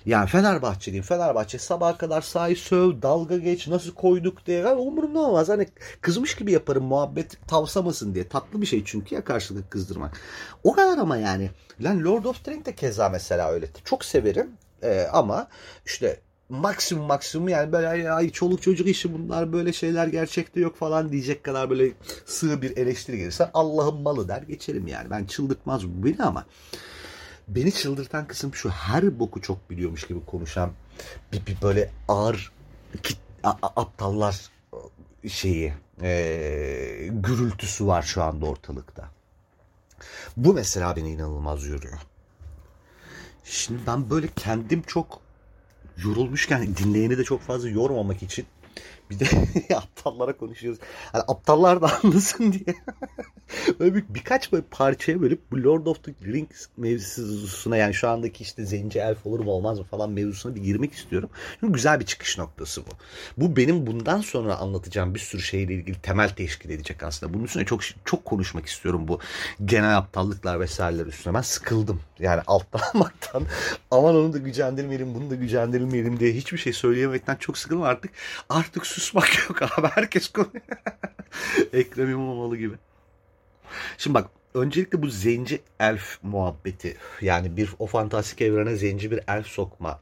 Yani 0.06 0.28
Fenerbahçeliyim. 0.28 1.04
Fenerbahçe 1.04 1.60
sabaha 1.60 1.98
kadar 1.98 2.22
sahayı 2.22 2.56
söv, 2.56 3.02
dalga 3.02 3.38
geç, 3.38 3.68
nasıl 3.68 3.94
koyduk 3.94 4.46
diye. 4.46 4.60
Yani 4.60 4.82
umurumda 4.82 5.20
olmaz. 5.20 5.50
Hani 5.50 5.68
kızmış 6.02 6.36
gibi 6.36 6.52
yaparım 6.52 6.84
muhabbet 6.84 7.48
tavsamasın 7.48 8.16
diye. 8.16 8.28
Tatlı 8.28 8.62
bir 8.62 8.66
şey 8.66 8.84
çünkü 8.86 9.16
ya 9.16 9.24
karşılık 9.24 9.72
kızdırmak. 9.72 10.22
O 10.64 10.74
kadar 10.74 10.98
ama 10.98 11.18
yani. 11.18 11.52
Lan 11.82 12.04
Lord 12.04 12.26
of 12.26 12.44
the 12.44 12.52
Rings 12.52 12.66
de 12.66 12.76
keza 12.76 13.10
mesela 13.10 13.52
öyle. 13.52 13.68
Çok 13.86 14.06
severim. 14.06 14.52
Ee, 14.84 15.08
ama 15.14 15.48
işte 15.86 16.20
maksimum 16.50 17.06
maksimum 17.06 17.50
yani 17.50 17.72
böyle 17.72 18.12
ay 18.12 18.30
çoluk 18.30 18.62
çocuk 18.62 18.88
işi 18.88 19.14
bunlar 19.14 19.54
böyle 19.54 19.74
şeyler 19.74 20.08
gerçekte 20.08 20.60
yok 20.60 20.78
falan 20.78 21.12
diyecek 21.12 21.44
kadar 21.44 21.70
böyle 21.70 21.92
sığ 22.26 22.62
bir 22.62 22.78
eleştiri 22.78 23.18
gelirse 23.18 23.50
Allah'ın 23.54 24.02
malı 24.02 24.28
der 24.28 24.42
geçerim 24.42 24.88
yani. 24.88 25.10
Ben 25.10 25.26
çıldırtmaz 25.26 25.88
bu 25.88 26.06
beni 26.06 26.24
ama 26.24 26.46
beni 27.56 27.72
çıldırtan 27.72 28.28
kısım 28.28 28.56
şu 28.56 28.70
her 28.70 29.20
boku 29.20 29.42
çok 29.42 29.70
biliyormuş 29.70 30.08
gibi 30.08 30.26
konuşan 30.26 30.72
bir, 31.34 31.46
bir 31.46 31.62
böyle 31.62 31.92
ağır 32.08 32.52
kit, 33.04 33.18
a, 33.44 33.50
a, 33.50 33.82
aptallar 33.82 34.52
şeyi 35.28 35.74
e, 36.02 37.10
gürültüsü 37.12 37.88
var 37.88 38.02
şu 38.02 38.24
anda 38.24 38.46
ortalıkta. 38.46 39.10
Bu 40.38 40.54
mesela 40.54 40.96
beni 40.96 41.12
inanılmaz 41.12 41.66
yoruyor. 41.66 42.00
Şimdi 43.44 43.80
ben 43.88 44.10
böyle 44.10 44.28
kendim 44.36 44.82
çok 44.82 45.20
yorulmuşken 45.98 46.76
dinleyeni 46.78 47.18
de 47.18 47.24
çok 47.24 47.42
fazla 47.42 47.70
yormamak 47.70 48.24
için 48.24 48.46
bir 49.12 49.20
de 49.20 49.26
aptallara 49.76 50.38
konuşuyoruz. 50.38 50.80
Hani 51.12 51.24
aptallar 51.28 51.82
da 51.82 51.92
anlasın 52.04 52.52
diye. 52.52 52.76
böyle 53.80 53.96
bir, 53.96 54.04
birkaç 54.10 54.52
böyle 54.52 54.64
parçaya 54.72 55.22
bölüp 55.22 55.52
bu 55.52 55.64
Lord 55.64 55.86
of 55.86 56.04
the 56.04 56.12
Rings 56.24 56.66
mevzusuna 56.78 57.78
yani 57.78 57.94
şu 57.94 58.10
andaki 58.10 58.44
işte 58.44 58.66
zenci 58.66 59.00
elf 59.00 59.26
olur 59.26 59.40
mu 59.40 59.52
olmaz 59.52 59.80
mı 59.80 59.86
falan 59.86 60.12
mevzusuna 60.12 60.56
bir 60.56 60.62
girmek 60.62 60.94
istiyorum. 60.94 61.30
Çünkü 61.60 61.74
güzel 61.74 62.00
bir 62.00 62.06
çıkış 62.06 62.38
noktası 62.38 62.82
bu. 62.82 62.90
Bu 63.38 63.56
benim 63.56 63.88
bundan 63.88 64.22
sonra 64.22 64.56
anlatacağım 64.56 65.16
bir 65.16 65.20
sürü 65.20 65.42
şeyle 65.42 65.74
ilgili 65.74 66.02
temel 66.02 66.30
teşkil 66.30 66.70
edecek 66.70 67.04
aslında. 67.04 67.34
Bunun 67.34 67.44
üstüne 67.44 67.66
çok 67.66 67.82
çok 68.06 68.26
konuşmak 68.26 68.66
istiyorum 68.66 69.08
bu 69.08 69.20
genel 69.66 69.98
aptallıklar 69.98 70.60
vesaireler 70.60 71.06
üstüne. 71.06 71.34
Ben 71.34 71.42
sıkıldım. 71.42 72.02
Yani 72.20 72.42
alttan 72.48 72.82
almaktan 72.94 73.44
aman 73.92 74.16
onu 74.16 74.34
da 74.34 74.38
gücendirmeyelim 74.38 75.16
bunu 75.16 75.30
da 75.30 75.36
gücendirmeyelim 75.36 76.20
diye 76.20 76.34
hiçbir 76.34 76.58
şey 76.58 76.74
söyleyemekten 76.74 77.36
çok 77.36 77.58
sıkıldım 77.58 77.84
artık. 77.84 78.12
Artık 78.50 78.86
susmak 79.02 79.50
yok 79.50 79.62
abi. 79.62 79.88
Herkes 79.88 80.32
konuyor. 80.32 80.62
Ekrem 81.74 82.10
İmamoğlu 82.10 82.58
gibi. 82.58 82.76
Şimdi 83.98 84.14
bak 84.14 84.30
öncelikle 84.54 85.02
bu 85.02 85.08
zenci 85.08 85.62
elf 85.80 86.20
muhabbeti 86.24 86.98
yani 87.22 87.58
bir 87.58 87.70
o 87.80 87.88
fantastik 87.88 88.42
evrene 88.42 88.76
zenci 88.76 89.12
bir 89.12 89.20
elf 89.28 89.48
sokma 89.48 90.00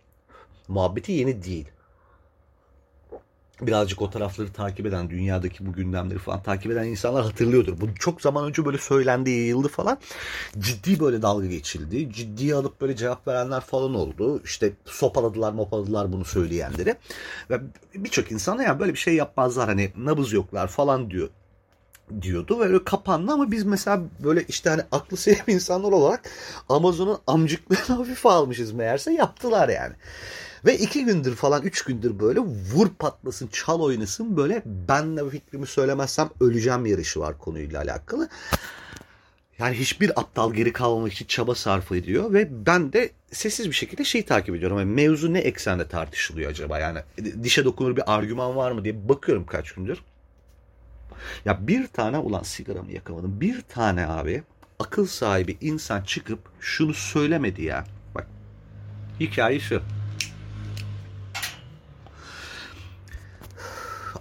muhabbeti 0.68 1.12
yeni 1.12 1.44
değil. 1.44 1.68
Birazcık 3.62 4.02
o 4.02 4.10
tarafları 4.10 4.54
takip 4.54 4.86
eden, 4.86 5.10
dünyadaki 5.10 5.66
bu 5.66 5.74
gündemleri 5.74 6.20
falan 6.20 6.44
takip 6.44 6.72
eden 6.72 6.84
insanlar 6.88 7.24
hatırlıyordur. 7.24 7.82
Bu 7.82 7.96
çok 7.96 8.22
zaman 8.22 8.46
önce 8.46 8.66
böyle 8.66 8.78
söylendi, 8.78 9.30
yayıldı 9.30 9.68
falan. 9.68 9.98
Ciddi 10.60 11.00
böyle 11.00 11.22
dalga 11.22 11.48
geçildi. 11.48 12.14
Ciddiye 12.14 12.56
alıp 12.56 12.82
böyle 12.82 12.96
cevap 12.96 13.28
verenler 13.28 13.62
falan 13.62 13.96
oldu. 13.96 14.42
İşte 14.44 14.74
sopaladılar, 14.86 15.54
mopaladılar 15.54 16.12
bunu 16.12 16.26
söyleyenleri. 16.26 16.96
Ve 17.50 17.62
birçok 17.96 18.32
insana 18.32 18.64
ya 18.64 18.80
böyle 18.80 18.94
bir 18.94 19.00
şey 19.00 19.16
yapmazlar 19.16 19.70
hani 19.70 19.92
nabız 19.98 20.34
yoklar 20.34 20.68
falan 20.68 21.12
diyor 21.12 21.30
diyordu 22.22 22.60
ve 22.60 22.64
öyle 22.64 22.84
kapandı 22.84 23.32
ama 23.32 23.52
biz 23.52 23.64
mesela 23.64 24.02
böyle 24.24 24.44
işte 24.44 24.70
hani 24.70 24.82
aklı 24.92 25.18
selim 25.18 25.44
insanlar 25.48 25.92
olarak 25.92 26.30
Amazon'un 26.70 27.18
amcıklarını 27.28 27.98
hafife 27.98 28.30
almışız 28.30 28.72
meğerse 28.72 29.14
yaptılar 29.14 29.70
yani. 29.70 29.94
Ve 30.66 30.78
iki 30.78 31.06
gündür 31.06 31.36
falan 31.36 31.64
üç 31.64 31.82
gündür 31.82 32.20
böyle 32.20 32.40
vur 32.40 32.90
patlasın 33.00 33.48
çal 33.48 33.80
oynasın 33.80 34.38
böyle 34.38 34.64
ben 34.66 35.18
de 35.18 35.30
fikrimi 35.30 35.68
söylemezsem 35.68 36.30
öleceğim 36.42 36.86
yarışı 36.86 37.20
var 37.20 37.38
konuyla 37.38 37.82
alakalı. 37.82 38.30
Yani 39.60 39.76
hiçbir 39.76 40.20
aptal 40.20 40.54
geri 40.54 40.74
kalmamak 40.74 41.14
için 41.14 41.26
çaba 41.26 41.56
sarf 41.56 41.92
ediyor 41.92 42.34
ve 42.34 42.66
ben 42.66 42.94
de 42.94 43.10
sessiz 43.32 43.68
bir 43.68 43.74
şekilde 43.74 44.04
şeyi 44.04 44.26
takip 44.26 44.56
ediyorum. 44.56 44.80
Yani 44.80 44.92
mevzu 44.92 45.34
ne 45.34 45.40
eksende 45.40 45.88
tartışılıyor 45.88 46.52
acaba? 46.52 46.80
Yani 46.80 47.00
dişe 47.44 47.66
dokunur 47.66 47.96
bir 47.96 48.14
argüman 48.16 48.56
var 48.56 48.72
mı 48.72 48.84
diye 48.84 49.10
bakıyorum 49.10 49.46
kaç 49.46 49.72
gündür. 49.72 50.00
Ya 51.46 51.68
bir 51.68 51.88
tane 51.88 52.18
ulan 52.18 52.44
sigaramı 52.44 52.92
yakamadım. 52.92 53.42
Bir 53.42 53.62
tane 53.62 54.08
abi 54.08 54.44
akıl 54.80 55.06
sahibi 55.06 55.58
insan 55.62 56.02
çıkıp 56.02 56.40
şunu 56.60 56.94
söylemedi 56.94 57.64
ya. 57.64 57.86
Bak 58.16 58.28
hikaye 59.20 59.60
şu. 59.60 59.82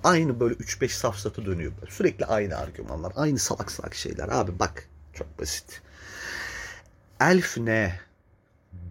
Aynı 0.04 0.40
böyle 0.40 0.54
3-5 0.54 0.88
safsatı 0.88 1.46
dönüyor. 1.46 1.72
Sürekli 1.88 2.26
aynı 2.26 2.56
argümanlar. 2.56 3.12
Aynı 3.16 3.38
salak 3.38 3.70
salak 3.70 3.94
şeyler. 3.94 4.28
Abi 4.28 4.58
bak 4.58 4.88
çok 5.12 5.38
basit. 5.40 5.82
Elf 7.20 7.58
ne? 7.58 8.00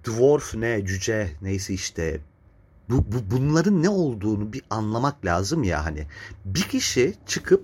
Dwarf 0.07 0.55
ne? 0.55 0.85
Cüce 0.85 1.31
neyse 1.41 1.73
işte. 1.73 2.19
Bu, 2.89 3.11
bu, 3.11 3.31
bunların 3.31 3.83
ne 3.83 3.89
olduğunu 3.89 4.53
bir 4.53 4.61
anlamak 4.69 5.25
lazım 5.25 5.63
ya 5.63 5.85
hani. 5.85 6.07
Bir 6.45 6.61
kişi 6.61 7.13
çıkıp 7.25 7.63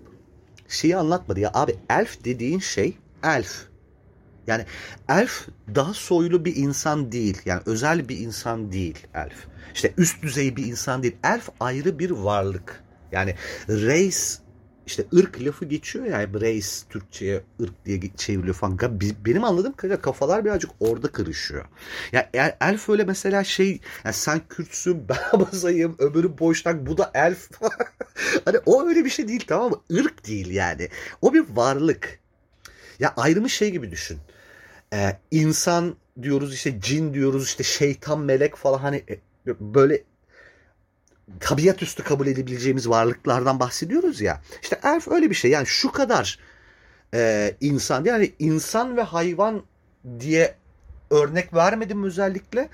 şeyi 0.67 0.97
anlatmadı 0.97 1.39
ya 1.39 1.51
abi 1.53 1.75
elf 1.89 2.25
dediğin 2.25 2.59
şey 2.59 2.97
elf. 3.23 3.67
Yani 4.47 4.65
elf 5.09 5.47
daha 5.75 5.93
soylu 5.93 6.45
bir 6.45 6.55
insan 6.55 7.11
değil. 7.11 7.41
Yani 7.45 7.61
özel 7.65 8.09
bir 8.09 8.17
insan 8.17 8.71
değil 8.71 9.07
elf. 9.13 9.47
İşte 9.73 9.93
üst 9.97 10.21
düzey 10.21 10.55
bir 10.55 10.65
insan 10.65 11.03
değil. 11.03 11.15
Elf 11.23 11.49
ayrı 11.59 11.99
bir 11.99 12.11
varlık. 12.11 12.82
Yani 13.13 13.36
race 13.70 14.43
işte 14.86 15.05
ırk 15.15 15.41
lafı 15.41 15.65
geçiyor 15.65 16.05
ya 16.05 16.22
yani 16.22 16.41
race 16.41 16.67
Türkçe'ye 16.89 17.43
ırk 17.62 17.86
diye 17.86 18.00
çevriliyor 18.17 18.55
falan. 18.55 18.79
Benim 19.25 19.43
anladığım 19.43 19.74
kadarıyla 19.74 20.01
kafalar 20.01 20.46
birazcık 20.46 20.72
orada 20.79 21.08
karışıyor. 21.08 21.65
Ya 22.12 22.29
yani 22.34 22.53
elf 22.62 22.89
öyle 22.89 23.03
mesela 23.03 23.43
şey 23.43 23.79
yani 24.03 24.13
sen 24.13 24.41
Kürtsün 24.50 25.05
ben 25.10 25.17
Abazayım 25.32 25.96
öbürü 26.00 26.38
boşnak 26.38 26.88
bu 26.88 26.98
da 26.98 27.12
elf. 27.13 27.50
hani 28.46 28.58
o 28.65 28.88
öyle 28.88 29.05
bir 29.05 29.10
şey 29.10 29.27
değil 29.27 29.46
tamam 29.48 29.72
mı? 29.72 29.82
Irk 29.89 30.27
değil 30.27 30.51
yani. 30.51 30.89
O 31.22 31.34
bir 31.34 31.46
varlık. 31.50 32.20
Ya 33.00 33.13
ayrımı 33.17 33.50
şey 33.50 33.72
gibi 33.72 33.91
düşün. 33.91 34.17
Ee, 34.93 35.17
insan 35.32 35.96
diyoruz 36.22 36.53
işte 36.53 36.82
cin 36.82 37.13
diyoruz 37.13 37.46
işte 37.46 37.63
şeytan 37.63 38.20
melek 38.20 38.55
falan 38.55 38.79
hani 38.79 39.03
e, 39.10 39.20
böyle 39.60 40.03
tabiat 41.39 41.83
üstü 41.83 42.03
kabul 42.03 42.27
edebileceğimiz 42.27 42.89
varlıklardan 42.89 43.59
bahsediyoruz 43.59 44.21
ya. 44.21 44.41
İşte 44.61 44.79
elf 44.83 45.07
öyle 45.07 45.29
bir 45.29 45.35
şey. 45.35 45.51
Yani 45.51 45.67
şu 45.67 45.91
kadar 45.91 46.39
e, 47.13 47.55
insan 47.61 48.05
yani 48.05 48.33
insan 48.39 48.97
ve 48.97 49.01
hayvan 49.01 49.63
diye 50.19 50.55
örnek 51.09 51.53
vermedim 51.53 52.03
özellikle. 52.03 52.69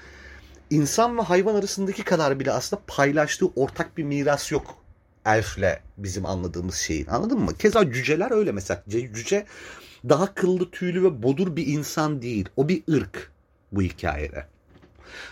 İnsan 0.69 1.17
ve 1.17 1.21
hayvan 1.21 1.55
arasındaki 1.55 2.03
kadar 2.03 2.39
bile 2.39 2.51
aslında 2.51 2.81
paylaştığı 2.87 3.47
ortak 3.47 3.97
bir 3.97 4.03
miras 4.03 4.51
yok 4.51 4.79
elfle 5.25 5.81
bizim 5.97 6.25
anladığımız 6.25 6.75
şeyin. 6.75 7.07
Anladın 7.07 7.39
mı? 7.39 7.57
Keza 7.57 7.91
cüceler 7.91 8.31
öyle 8.31 8.51
mesela. 8.51 8.83
Cüce 8.89 9.45
daha 10.09 10.33
kıllı 10.33 10.71
tüylü 10.71 11.03
ve 11.03 11.23
bodur 11.23 11.55
bir 11.55 11.67
insan 11.67 12.21
değil. 12.21 12.49
O 12.55 12.69
bir 12.69 12.83
ırk 12.93 13.31
bu 13.71 13.81
hikayede. 13.81 14.45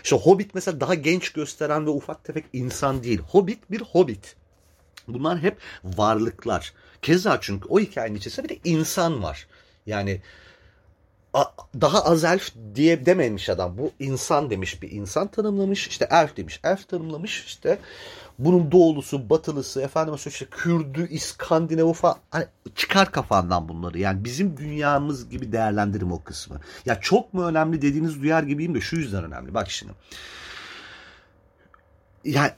İşte 0.04 0.16
Hobbit 0.16 0.54
mesela 0.54 0.80
daha 0.80 0.94
genç 0.94 1.32
gösteren 1.32 1.86
ve 1.86 1.90
ufak 1.90 2.24
tefek 2.24 2.44
insan 2.52 3.02
değil. 3.02 3.18
Hobbit 3.18 3.70
bir 3.70 3.80
Hobbit. 3.80 4.36
Bunlar 5.08 5.38
hep 5.38 5.58
varlıklar. 5.84 6.72
Keza 7.02 7.38
çünkü 7.40 7.68
o 7.68 7.80
hikayenin 7.80 8.16
içerisinde 8.16 8.48
bir 8.48 8.54
de 8.54 8.60
insan 8.64 9.22
var. 9.22 9.46
Yani 9.86 10.20
daha 11.80 12.04
az 12.04 12.24
elf 12.24 12.52
diye 12.74 13.06
dememiş 13.06 13.48
adam. 13.50 13.78
Bu 13.78 13.90
insan 13.98 14.50
demiş 14.50 14.82
bir 14.82 14.90
insan 14.90 15.28
tanımlamış. 15.28 15.88
İşte 15.88 16.08
elf 16.10 16.36
demiş. 16.36 16.60
Elf 16.64 16.88
tanımlamış. 16.88 17.44
İşte 17.44 17.78
bunun 18.38 18.72
doğulusu, 18.72 19.30
batılısı, 19.30 19.82
efendim 19.82 20.14
işte 20.26 20.46
Kürdü, 20.50 21.08
İskandinavı 21.08 21.92
falan 21.92 22.16
hani 22.30 22.46
çıkar 22.74 23.12
kafandan 23.12 23.68
bunları. 23.68 23.98
Yani 23.98 24.24
bizim 24.24 24.56
dünyamız 24.56 25.28
gibi 25.28 25.52
değerlendirim 25.52 26.12
o 26.12 26.22
kısmı. 26.22 26.60
Ya 26.86 27.00
çok 27.00 27.34
mu 27.34 27.44
önemli 27.44 27.82
dediğiniz 27.82 28.22
duyar 28.22 28.42
gibiyim 28.42 28.74
de 28.74 28.80
şu 28.80 28.96
yüzden 28.96 29.24
önemli. 29.24 29.54
Bak 29.54 29.70
şimdi. 29.70 29.92
Yani 32.24 32.50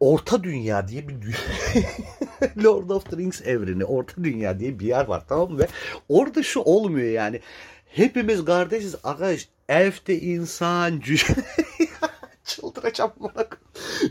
Orta 0.00 0.44
Dünya 0.44 0.88
diye 0.88 1.08
bir 1.08 1.14
Lord 2.64 2.90
of 2.90 3.10
the 3.10 3.16
Rings 3.16 3.42
evreni, 3.42 3.84
Orta 3.84 4.24
Dünya 4.24 4.60
diye 4.60 4.78
bir 4.78 4.86
yer 4.86 5.06
var 5.06 5.22
tamam 5.28 5.52
mı? 5.52 5.58
Ve 5.58 5.68
orada 6.08 6.42
şu 6.42 6.60
olmuyor 6.60 7.10
yani. 7.10 7.40
Hepimiz 7.86 8.44
kardeşiz 8.44 8.94
arkadaş. 9.04 9.48
Elf 9.68 10.06
de 10.06 10.20
insan, 10.20 11.00
çıldıracağım 12.44 13.12
bana. 13.20 13.46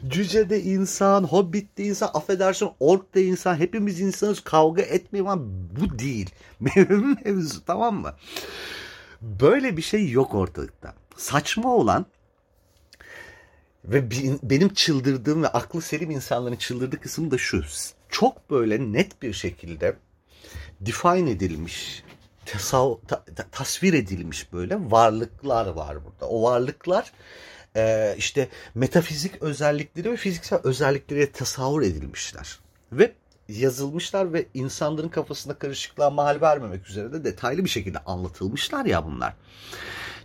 Cüce 0.07 0.49
de 0.49 0.63
insan, 0.63 1.23
hobbit 1.23 1.77
de 1.77 1.83
insan, 1.83 2.09
affedersin 2.13 2.69
ork 2.79 3.15
da 3.15 3.19
insan. 3.19 3.55
Hepimiz 3.55 4.01
insanız 4.01 4.39
kavga 4.39 4.81
etmeyin 4.81 5.25
ama 5.25 5.43
bu 5.81 5.99
değil. 5.99 6.29
Mevzu 6.59 7.65
tamam 7.65 7.95
mı? 7.95 8.13
Böyle 9.21 9.77
bir 9.77 9.81
şey 9.81 10.11
yok 10.11 10.35
ortalıkta. 10.35 10.93
Saçma 11.17 11.75
olan 11.75 12.05
ve 13.87 14.11
benim 14.43 14.73
çıldırdığım 14.73 15.43
ve 15.43 15.47
aklı 15.47 15.81
selim 15.81 16.11
insanların 16.11 16.55
çıldırdığı 16.55 16.99
kısım 16.99 17.31
da 17.31 17.37
şu. 17.37 17.63
Çok 18.09 18.49
böyle 18.49 18.93
net 18.93 19.21
bir 19.21 19.33
şekilde 19.33 19.95
define 20.81 21.31
edilmiş, 21.31 22.03
tasav, 22.45 22.95
ta, 23.07 23.23
ta, 23.35 23.45
tasvir 23.51 23.93
edilmiş 23.93 24.53
böyle 24.53 24.91
varlıklar 24.91 25.67
var 25.67 25.97
burada. 26.05 26.29
O 26.29 26.43
varlıklar 26.43 27.11
e, 27.75 28.15
işte 28.17 28.49
metafizik 28.75 29.41
özellikleri 29.41 30.11
ve 30.11 30.17
fiziksel 30.17 30.59
özellikleri 30.63 31.31
tasavvur 31.31 31.81
edilmişler. 31.81 32.59
Ve 32.91 33.13
yazılmışlar 33.49 34.33
ve 34.33 34.45
insanların 34.53 35.09
kafasında 35.09 35.53
karışıklığa 35.53 36.09
mal 36.09 36.41
vermemek 36.41 36.89
üzere 36.89 37.13
de 37.13 37.23
detaylı 37.23 37.65
bir 37.65 37.69
şekilde 37.69 37.99
anlatılmışlar 37.99 38.85
ya 38.85 39.05
bunlar. 39.05 39.33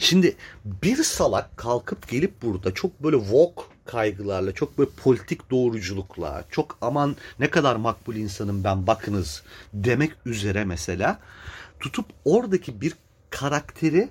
Şimdi 0.03 0.37
bir 0.65 0.97
salak 0.97 1.57
kalkıp 1.57 2.09
gelip 2.09 2.43
burada 2.43 2.75
çok 2.75 3.03
böyle 3.03 3.19
woke 3.19 3.63
kaygılarla, 3.85 4.53
çok 4.53 4.79
böyle 4.79 4.91
politik 4.91 5.51
doğruculukla, 5.51 6.45
çok 6.51 6.79
aman 6.81 7.17
ne 7.39 7.51
kadar 7.51 7.77
makbul 7.77 8.15
insanım 8.15 8.65
ben 8.65 8.87
bakınız 8.87 9.43
demek 9.75 10.13
üzere 10.27 10.65
mesela 10.65 11.19
tutup 11.81 12.07
oradaki 12.25 12.81
bir 12.81 12.95
karakteri 13.31 14.09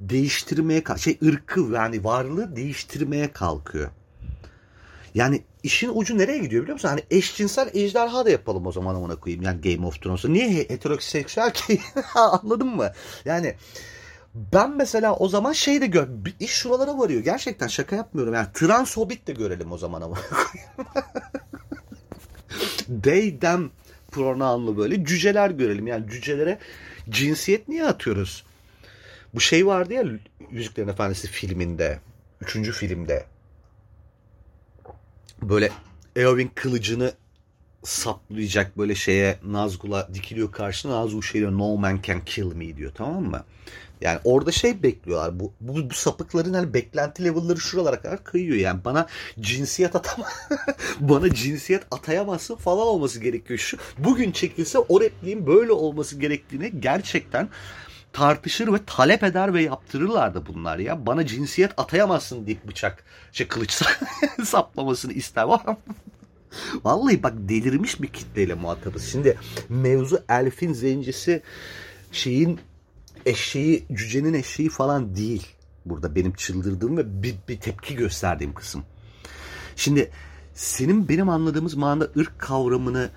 değiştirmeye 0.00 0.82
şey 0.98 1.18
ırkı 1.24 1.60
yani 1.60 2.04
varlığı 2.04 2.56
değiştirmeye 2.56 3.32
kalkıyor. 3.32 3.90
Yani 5.14 5.42
işin 5.62 5.90
ucu 5.94 6.18
nereye 6.18 6.38
gidiyor 6.38 6.62
biliyor 6.62 6.74
musun? 6.74 6.88
Hani 6.88 7.02
eşcinsel 7.10 7.70
ejderha 7.74 8.26
da 8.26 8.30
yapalım 8.30 8.66
o 8.66 8.72
zaman 8.72 8.96
ona 8.96 9.16
koyayım. 9.16 9.42
Yani 9.42 9.60
Game 9.60 9.86
of 9.86 10.02
Thrones'u. 10.02 10.32
Niye 10.32 10.48
heteroseksüel 10.48 11.52
ki? 11.52 11.80
Anladın 12.14 12.68
mı? 12.68 12.92
Yani 13.24 13.56
ben 14.34 14.76
mesela 14.76 15.16
o 15.16 15.28
zaman 15.28 15.52
şey 15.52 15.80
de 15.80 15.86
gör, 15.86 16.08
iş 16.40 16.50
şuralara 16.50 16.98
varıyor. 16.98 17.20
Gerçekten 17.20 17.66
şaka 17.66 17.96
yapmıyorum. 17.96 18.34
Yani 18.34 18.48
trans 18.54 18.96
hobbit 18.96 19.26
de 19.26 19.32
görelim 19.32 19.72
o 19.72 19.78
zaman 19.78 20.02
ama. 20.02 20.18
They 23.02 23.38
them 23.38 23.70
pronounlu 24.10 24.76
böyle 24.76 25.04
cüceler 25.04 25.50
görelim. 25.50 25.86
Yani 25.86 26.10
cücelere 26.10 26.58
cinsiyet 27.08 27.68
niye 27.68 27.86
atıyoruz? 27.86 28.44
Bu 29.34 29.40
şey 29.40 29.66
vardı 29.66 29.92
ya 29.92 30.04
Yüzüklerin 30.50 30.88
Efendisi 30.88 31.28
filminde. 31.28 32.00
Üçüncü 32.40 32.72
filmde. 32.72 33.26
Böyle 35.42 35.70
Eowyn 36.16 36.50
kılıcını 36.54 37.12
saplayacak 37.82 38.78
böyle 38.78 38.94
şeye 38.94 39.38
Nazgul'a 39.44 40.14
dikiliyor 40.14 40.52
karşına 40.52 40.92
Nazgul 40.92 41.22
şey 41.22 41.40
diyor 41.40 41.52
no 41.52 41.76
man 41.76 42.00
can 42.02 42.24
kill 42.24 42.54
me 42.54 42.76
diyor 42.76 42.92
tamam 42.94 43.24
mı? 43.24 43.44
Yani 44.00 44.18
orada 44.24 44.52
şey 44.52 44.82
bekliyorlar. 44.82 45.40
Bu, 45.40 45.52
bu, 45.60 45.90
bu 45.90 45.94
sapıkların 45.94 46.54
hani 46.54 46.74
beklenti 46.74 47.24
level'ları 47.24 47.60
şuralara 47.60 48.00
kadar 48.00 48.24
kıyıyor. 48.24 48.56
Yani 48.56 48.84
bana 48.84 49.06
cinsiyet 49.40 49.96
atama 49.96 50.26
bana 51.00 51.34
cinsiyet 51.34 51.82
atayamazsın 51.90 52.56
falan 52.56 52.86
olması 52.86 53.20
gerekiyor. 53.20 53.58
Şu 53.58 53.76
bugün 53.98 54.32
çekilse 54.32 54.78
o 54.78 55.00
repliğin 55.00 55.46
böyle 55.46 55.72
olması 55.72 56.18
gerektiğini 56.18 56.80
gerçekten 56.80 57.48
tartışır 58.12 58.72
ve 58.72 58.78
talep 58.86 59.24
eder 59.24 59.54
ve 59.54 59.62
yaptırırlardı 59.62 60.46
bunlar 60.46 60.78
ya. 60.78 61.06
Bana 61.06 61.26
cinsiyet 61.26 61.72
atayamazsın 61.76 62.46
deyip 62.46 62.68
bıçak 62.68 63.04
şey 63.32 63.48
kılıç 63.48 63.82
saplamasını 64.44 65.12
ister. 65.12 65.46
Vallahi 66.84 67.22
bak 67.22 67.34
delirmiş 67.36 68.02
bir 68.02 68.08
kitleyle 68.08 68.54
muhatabız. 68.54 69.04
Şimdi 69.04 69.38
mevzu 69.68 70.20
Elf'in 70.28 70.72
zencisi 70.72 71.42
şeyin 72.12 72.60
eşeği, 73.26 73.86
cücenin 73.92 74.34
eşeği 74.34 74.68
falan 74.68 75.16
değil. 75.16 75.46
Burada 75.86 76.14
benim 76.14 76.32
çıldırdığım 76.32 76.96
ve 76.96 77.22
bir, 77.22 77.34
bir 77.48 77.60
tepki 77.60 77.94
gösterdiğim 77.94 78.54
kısım. 78.54 78.84
Şimdi 79.76 80.10
senin 80.54 81.08
benim 81.08 81.28
anladığımız 81.28 81.74
manada 81.74 82.10
ırk 82.16 82.38
kavramını 82.38 83.10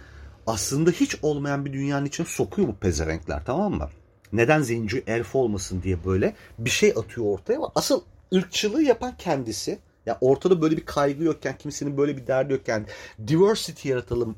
aslında 0.47 0.91
hiç 0.91 1.15
olmayan 1.21 1.65
bir 1.65 1.73
dünyanın 1.73 2.05
içine 2.05 2.27
sokuyor 2.27 2.67
bu 2.67 2.75
pezevenkler 2.75 3.45
tamam 3.45 3.73
mı? 3.73 3.89
Neden 4.33 4.61
zenci 4.61 5.03
elf 5.07 5.35
olmasın 5.35 5.81
diye 5.83 6.05
böyle 6.05 6.35
bir 6.59 6.69
şey 6.69 6.93
atıyor 6.95 7.27
ortaya 7.27 7.57
ama 7.57 7.71
asıl 7.75 8.01
ırkçılığı 8.35 8.83
yapan 8.83 9.17
kendisi. 9.17 9.79
Ya 10.05 10.17
ortada 10.21 10.61
böyle 10.61 10.77
bir 10.77 10.85
kaygı 10.85 11.23
yokken, 11.23 11.57
kimsenin 11.57 11.97
böyle 11.97 12.17
bir 12.17 12.27
derdi 12.27 12.53
yokken 12.53 12.85
diversity 13.27 13.89
yaratalım 13.89 14.35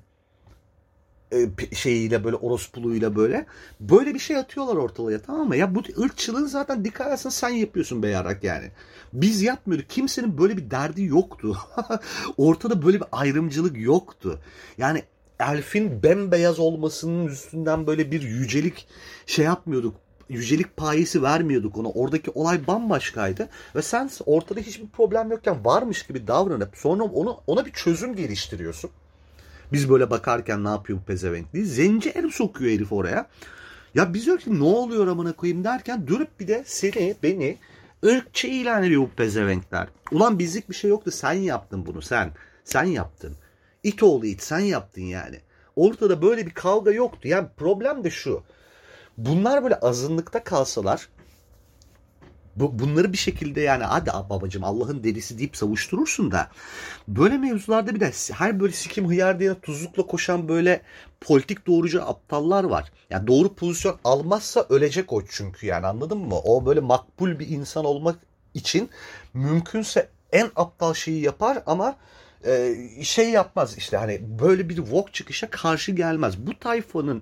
e, 1.33 1.75
şeyiyle 1.75 2.23
böyle 2.23 2.35
orospuluğuyla 2.35 3.15
böyle 3.15 3.45
böyle 3.79 4.13
bir 4.13 4.19
şey 4.19 4.37
atıyorlar 4.37 4.75
ortalığa 4.75 5.19
tamam 5.19 5.47
mı? 5.47 5.57
Ya 5.57 5.75
bu 5.75 5.83
ırkçılığın 6.03 6.45
zaten 6.45 6.85
dikkat 6.85 7.13
etsen 7.13 7.29
sen 7.29 7.49
yapıyorsun 7.49 8.03
be 8.03 8.09
yarak 8.09 8.43
yani. 8.43 8.71
Biz 9.13 9.41
yapmıyorduk. 9.41 9.89
Kimsenin 9.89 10.37
böyle 10.37 10.57
bir 10.57 10.71
derdi 10.71 11.03
yoktu. 11.03 11.57
Ortada 12.37 12.85
böyle 12.85 12.99
bir 12.99 13.07
ayrımcılık 13.11 13.77
yoktu. 13.77 14.39
Yani 14.77 15.03
elfin 15.39 16.03
bembeyaz 16.03 16.59
olmasının 16.59 17.27
üstünden 17.27 17.87
böyle 17.87 18.11
bir 18.11 18.21
yücelik 18.21 18.87
şey 19.25 19.45
yapmıyorduk. 19.45 20.04
Yücelik 20.29 20.77
payesi 20.77 21.23
vermiyorduk 21.23 21.77
ona. 21.77 21.89
Oradaki 21.89 22.31
olay 22.31 22.67
bambaşkaydı. 22.67 23.49
Ve 23.75 23.81
sen 23.81 24.09
ortada 24.25 24.59
hiçbir 24.59 24.87
problem 24.87 25.31
yokken 25.31 25.65
varmış 25.65 26.07
gibi 26.07 26.27
davranıp 26.27 26.77
sonra 26.77 27.03
onu, 27.03 27.39
ona 27.47 27.65
bir 27.65 27.71
çözüm 27.71 28.15
geliştiriyorsun. 28.15 28.89
Biz 29.73 29.89
böyle 29.89 30.09
bakarken 30.09 30.63
ne 30.63 30.69
yapıyor 30.69 30.99
bu 30.99 31.03
pezevenk 31.03 31.53
diye. 31.53 31.65
Zenci 31.65 32.09
el 32.09 32.29
sokuyor 32.29 32.71
herif 32.71 32.93
oraya. 32.93 33.27
Ya 33.95 34.13
biz 34.13 34.25
diyor 34.25 34.37
ki 34.37 34.59
ne 34.59 34.63
oluyor 34.63 35.07
amına 35.07 35.33
koyayım 35.33 35.63
derken 35.63 36.07
dönüp 36.07 36.39
bir 36.39 36.47
de 36.47 36.63
seni, 36.65 37.15
beni 37.23 37.57
ırkçı 38.05 38.47
ilan 38.47 38.83
ediyor 38.83 39.01
bu 39.01 39.09
pezevenkler. 39.09 39.87
Ulan 40.11 40.39
bizlik 40.39 40.69
bir 40.69 40.75
şey 40.75 40.89
yoktu. 40.89 41.11
Sen 41.11 41.33
yaptın 41.33 41.85
bunu 41.85 42.01
sen. 42.01 42.31
Sen 42.63 42.83
yaptın. 42.83 43.35
İt 43.83 44.03
oğlu 44.03 44.25
it 44.25 44.43
sen 44.43 44.59
yaptın 44.59 45.01
yani. 45.01 45.39
Ortada 45.75 46.21
böyle 46.21 46.45
bir 46.45 46.51
kavga 46.51 46.91
yoktu. 46.91 47.27
Yani 47.27 47.47
problem 47.57 48.03
de 48.03 48.09
şu. 48.09 48.43
Bunlar 49.17 49.63
böyle 49.63 49.75
azınlıkta 49.75 50.43
kalsalar 50.43 51.09
bu, 52.55 52.79
bunları 52.79 53.13
bir 53.13 53.17
şekilde 53.17 53.61
yani 53.61 53.83
hadi 53.83 54.11
babacım 54.29 54.63
Allah'ın 54.63 55.03
delisi 55.03 55.37
deyip 55.37 55.57
savuşturursun 55.57 56.31
da 56.31 56.49
böyle 57.07 57.37
mevzularda 57.37 57.95
bir 57.95 57.99
de 57.99 58.11
her 58.33 58.59
böyle 58.59 58.73
sikim 58.73 59.07
hıyar 59.07 59.39
diye 59.39 59.59
tuzlukla 59.59 60.05
koşan 60.05 60.47
böyle 60.47 60.81
politik 61.21 61.67
doğrucu 61.67 62.03
aptallar 62.03 62.63
var. 62.63 62.91
Yani 63.09 63.27
doğru 63.27 63.55
pozisyon 63.55 63.99
almazsa 64.03 64.65
ölecek 64.69 65.13
o 65.13 65.25
çünkü 65.25 65.65
yani 65.65 65.87
anladın 65.87 66.17
mı? 66.17 66.35
O 66.43 66.65
böyle 66.65 66.79
makbul 66.79 67.39
bir 67.39 67.47
insan 67.47 67.85
olmak 67.85 68.15
için 68.53 68.89
mümkünse 69.33 70.09
en 70.31 70.51
aptal 70.55 70.93
şeyi 70.93 71.21
yapar 71.21 71.63
ama 71.65 71.95
e, 72.45 72.75
şey 73.03 73.29
yapmaz 73.29 73.77
işte 73.77 73.97
hani 73.97 74.19
böyle 74.39 74.69
bir 74.69 74.79
vok 74.79 75.13
çıkışa 75.13 75.49
karşı 75.49 75.91
gelmez. 75.91 76.47
Bu 76.47 76.59
tayfanın 76.59 77.21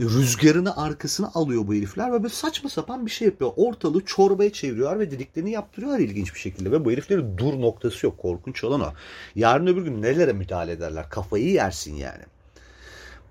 rüzgarını 0.00 0.76
arkasına 0.76 1.30
alıyor 1.34 1.66
bu 1.66 1.74
herifler 1.74 2.12
ve 2.12 2.22
böyle 2.22 2.34
saçma 2.34 2.70
sapan 2.70 3.06
bir 3.06 3.10
şey 3.10 3.26
yapıyor. 3.28 3.52
Ortalığı 3.56 4.04
çorbaya 4.04 4.52
çeviriyorlar 4.52 4.98
ve 4.98 5.10
dediklerini 5.10 5.50
yaptırıyorlar 5.50 6.00
ilginç 6.00 6.34
bir 6.34 6.40
şekilde. 6.40 6.72
Ve 6.72 6.84
bu 6.84 6.90
heriflerin 6.90 7.38
dur 7.38 7.60
noktası 7.60 8.06
yok. 8.06 8.18
Korkunç 8.18 8.64
olan 8.64 8.80
o. 8.80 8.92
Yarın 9.34 9.66
öbür 9.66 9.82
gün 9.82 10.02
nelere 10.02 10.32
müdahale 10.32 10.72
ederler? 10.72 11.10
Kafayı 11.10 11.52
yersin 11.52 11.94
yani. 11.94 12.22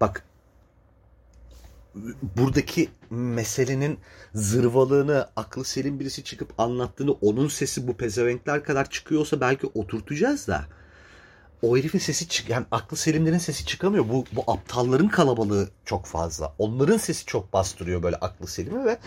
Bak 0.02 0.24
buradaki 2.38 2.90
meselenin 3.10 4.00
zırvalığını 4.34 5.30
aklı 5.36 5.66
selim 5.66 6.00
birisi 6.00 6.24
çıkıp 6.24 6.54
anlattığını 6.58 7.12
onun 7.12 7.48
sesi 7.48 7.88
bu 7.88 7.98
pezevenkler 7.98 8.64
kadar 8.64 8.90
çıkıyorsa 8.90 9.42
belki 9.42 9.68
oturtacağız 9.68 10.48
da 10.48 10.66
o 11.66 11.78
herifin 11.78 12.00
sesi 12.00 12.28
çık 12.28 12.50
yani 12.50 12.66
aklı 12.72 12.98
selimlerin 12.98 13.38
sesi 13.38 13.66
çıkamıyor. 13.66 14.10
Bu 14.10 14.26
bu 14.32 14.52
aptalların 14.52 15.08
kalabalığı 15.08 15.70
çok 15.86 16.06
fazla. 16.06 16.54
Onların 16.58 16.98
sesi 16.98 17.26
çok 17.26 17.54
bastırıyor 17.54 18.04
böyle 18.04 18.16
aklı 18.16 18.48
selimi 18.48 18.86
ve 18.86 18.98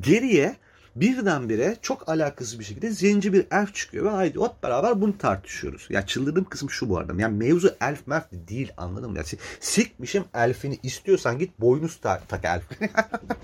geriye 0.00 0.56
birdenbire 0.96 1.76
çok 1.82 2.08
alakasız 2.08 2.58
bir 2.58 2.64
şekilde 2.64 2.90
zenci 2.90 3.32
bir 3.32 3.46
elf 3.50 3.74
çıkıyor 3.74 4.04
ve 4.04 4.10
haydi 4.10 4.40
hep 4.40 4.62
beraber 4.62 5.00
bunu 5.00 5.18
tartışıyoruz. 5.18 5.86
Ya 5.90 6.06
çıldırdığım 6.06 6.44
kısım 6.44 6.70
şu 6.70 6.88
bu 6.88 6.98
arada. 6.98 7.22
Yani 7.22 7.36
mevzu 7.36 7.74
elf 7.80 8.06
merf 8.06 8.24
değil 8.32 8.72
anladın 8.76 9.10
mı? 9.10 9.16
Yani 9.16 9.26
sikmişim 9.60 10.24
elfini 10.34 10.78
istiyorsan 10.82 11.38
git 11.38 11.60
boynuz 11.60 12.00
tak, 12.00 12.28
tak 12.28 12.44
elfini. 12.44 12.90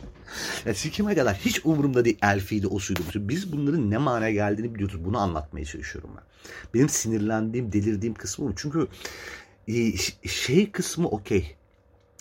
yani 0.67 0.77
sikime 0.77 1.15
kadar 1.15 1.35
hiç 1.35 1.61
umurumda 1.65 2.05
değil 2.05 2.19
elfiydi 2.23 2.67
o 2.67 2.79
suydu. 2.79 3.01
Biz 3.15 3.53
bunların 3.53 3.91
ne 3.91 3.99
manaya 3.99 4.33
geldiğini 4.33 4.75
biliyoruz. 4.75 5.05
Bunu 5.05 5.19
anlatmaya 5.19 5.65
çalışıyorum 5.65 6.11
ben. 6.17 6.34
Benim 6.75 6.89
sinirlendiğim, 6.89 7.73
delirdiğim 7.73 8.15
kısmı 8.15 8.49
bu. 8.49 8.53
Çünkü 8.57 8.89
e, 9.69 9.97
şey 10.29 10.71
kısmı 10.71 11.09
okey 11.09 11.57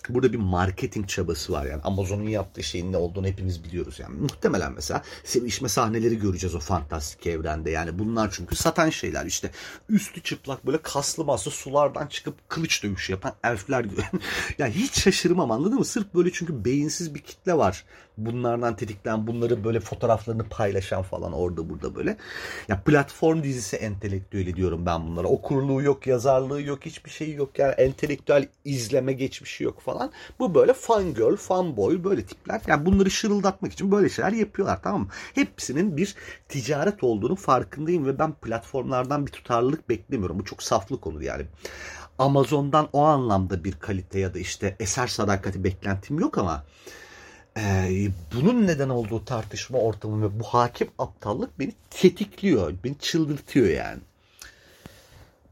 burada 0.10 0.34
bir 0.34 0.38
marketing 0.38 1.08
çabası 1.08 1.54
var 1.54 1.66
yani. 1.66 1.82
Amazon'un 1.82 2.28
yaptığı 2.28 2.64
şeyin 2.64 2.92
ne 2.92 2.98
olduğunu 2.98 3.28
hepimiz 3.28 3.64
biliyoruz 3.64 4.00
yani. 4.00 4.20
Muhtemelen 4.20 4.74
mesela 4.74 5.02
sevişme 5.24 5.70
sahneleri 5.70 6.20
göreceğiz 6.20 6.56
o 6.56 6.60
fantastik 6.60 7.28
evrende. 7.28 7.72
Yani 7.72 8.00
bunlar 8.00 8.32
çünkü 8.32 8.56
satan 8.56 8.90
şeyler 8.90 9.26
işte. 9.26 9.52
Üstü 9.90 10.24
çıplak 10.24 10.68
böyle 10.68 10.82
kaslı 10.82 11.26
maslı 11.26 11.52
sulardan 11.52 12.08
çıkıp 12.08 12.50
kılıç 12.50 12.84
dövüşü 12.84 13.12
yapan 13.12 13.34
elfler 13.44 13.84
gibi. 13.84 14.02
yani 14.58 14.74
hiç 14.74 15.00
şaşırmam 15.00 15.52
anladın 15.52 15.78
mı? 15.78 15.86
Sırf 15.86 16.14
böyle 16.16 16.32
çünkü 16.32 16.66
beyinsiz 16.66 17.16
bir 17.16 17.22
kitle 17.22 17.58
var. 17.58 17.86
Bunlardan 18.18 18.76
tetiklen 18.76 19.28
bunları 19.28 19.64
böyle 19.64 19.80
fotoğraflarını 19.80 20.50
paylaşan 20.50 21.02
falan 21.02 21.34
orada 21.34 21.70
burada 21.70 21.96
böyle. 21.96 22.18
Ya 22.68 22.82
platform 22.84 23.44
dizisi 23.44 23.76
entelektüeli 23.76 24.56
diyorum 24.56 24.86
ben 24.86 25.08
bunlara. 25.08 25.28
Okurluğu 25.28 25.82
yok, 25.82 26.08
yazarlığı 26.08 26.62
yok, 26.62 26.86
hiçbir 26.86 27.10
şey 27.10 27.34
yok. 27.34 27.60
Yani 27.60 27.74
entelektüel 27.74 28.48
izleme 28.66 29.14
geçmişi 29.14 29.64
yok 29.64 29.82
falan. 29.82 30.12
Bu 30.40 30.56
böyle 30.56 30.74
fan 30.74 31.14
girl, 31.14 31.36
fan 31.36 31.78
boy 31.78 32.04
böyle 32.04 32.26
tipler. 32.26 32.62
Yani 32.68 32.86
bunları 32.86 33.12
şırıldatmak 33.12 33.74
için 33.74 33.92
böyle 33.92 34.10
şeyler 34.10 34.32
yapıyorlar 34.32 34.80
tamam 34.84 35.02
mı? 35.02 35.08
Hepsinin 35.36 35.98
bir 35.98 36.16
ticaret 36.50 37.04
olduğunu 37.04 37.36
farkındayım 37.36 38.06
ve 38.06 38.20
ben 38.20 38.34
platformlardan 38.34 39.26
bir 39.26 39.32
tutarlılık 39.32 39.90
beklemiyorum. 39.90 40.40
Bu 40.40 40.46
çok 40.46 40.64
saflık 40.64 41.08
olur 41.08 41.22
yani. 41.22 41.46
Amazon'dan 42.20 42.90
o 42.94 43.02
anlamda 43.02 43.64
bir 43.64 43.72
kalite 43.72 44.20
ya 44.20 44.34
da 44.34 44.40
işte 44.40 44.76
eser 44.80 45.08
sadakati 45.08 45.64
beklentim 45.64 46.20
yok 46.20 46.38
ama 46.38 46.64
e, 47.58 48.08
bunun 48.36 48.68
neden 48.68 48.90
olduğu 48.90 49.26
tartışma 49.26 49.78
ortamı 49.78 50.26
ve 50.26 50.40
bu 50.40 50.44
hakim 50.44 50.88
aptallık 51.00 51.60
beni 51.60 51.74
tetikliyor, 51.90 52.74
beni 52.84 52.98
çıldırtıyor 53.00 53.68
yani. 53.68 54.00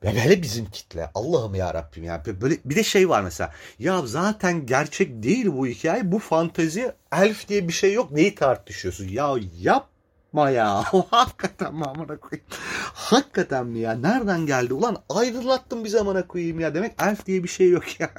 Ve 0.03 0.15
böyle 0.15 0.41
bizim 0.41 0.65
kitle. 0.65 1.09
Allah'ım 1.15 1.55
ya 1.55 1.73
Rabbim 1.73 2.03
ya. 2.03 2.23
Böyle 2.41 2.57
bir 2.65 2.75
de 2.75 2.83
şey 2.83 3.09
var 3.09 3.21
mesela. 3.21 3.53
Ya 3.79 4.01
zaten 4.05 4.65
gerçek 4.65 5.23
değil 5.23 5.45
bu 5.47 5.67
hikaye. 5.67 6.11
Bu 6.11 6.19
fantezi 6.19 6.91
elf 7.11 7.47
diye 7.47 7.67
bir 7.67 7.73
şey 7.73 7.93
yok. 7.93 8.11
Neyi 8.11 8.35
tartışıyorsun? 8.35 9.07
Ya 9.07 9.35
yapma 9.59 10.49
ya. 10.49 10.83
Hakikaten 11.11 11.75
mi 11.75 11.85
amına 11.85 12.17
koyayım? 12.17 12.47
Hakikaten 12.93 13.65
mi 13.65 13.79
ya? 13.79 13.93
Nereden 13.93 14.45
geldi? 14.45 14.73
Ulan 14.73 15.03
aydınlattın 15.09 15.83
bir 15.83 15.89
zamana 15.89 16.27
koyayım 16.27 16.59
ya. 16.59 16.75
Demek 16.75 16.91
elf 17.01 17.25
diye 17.25 17.43
bir 17.43 17.49
şey 17.49 17.69
yok 17.69 17.99
ya. 17.99 18.09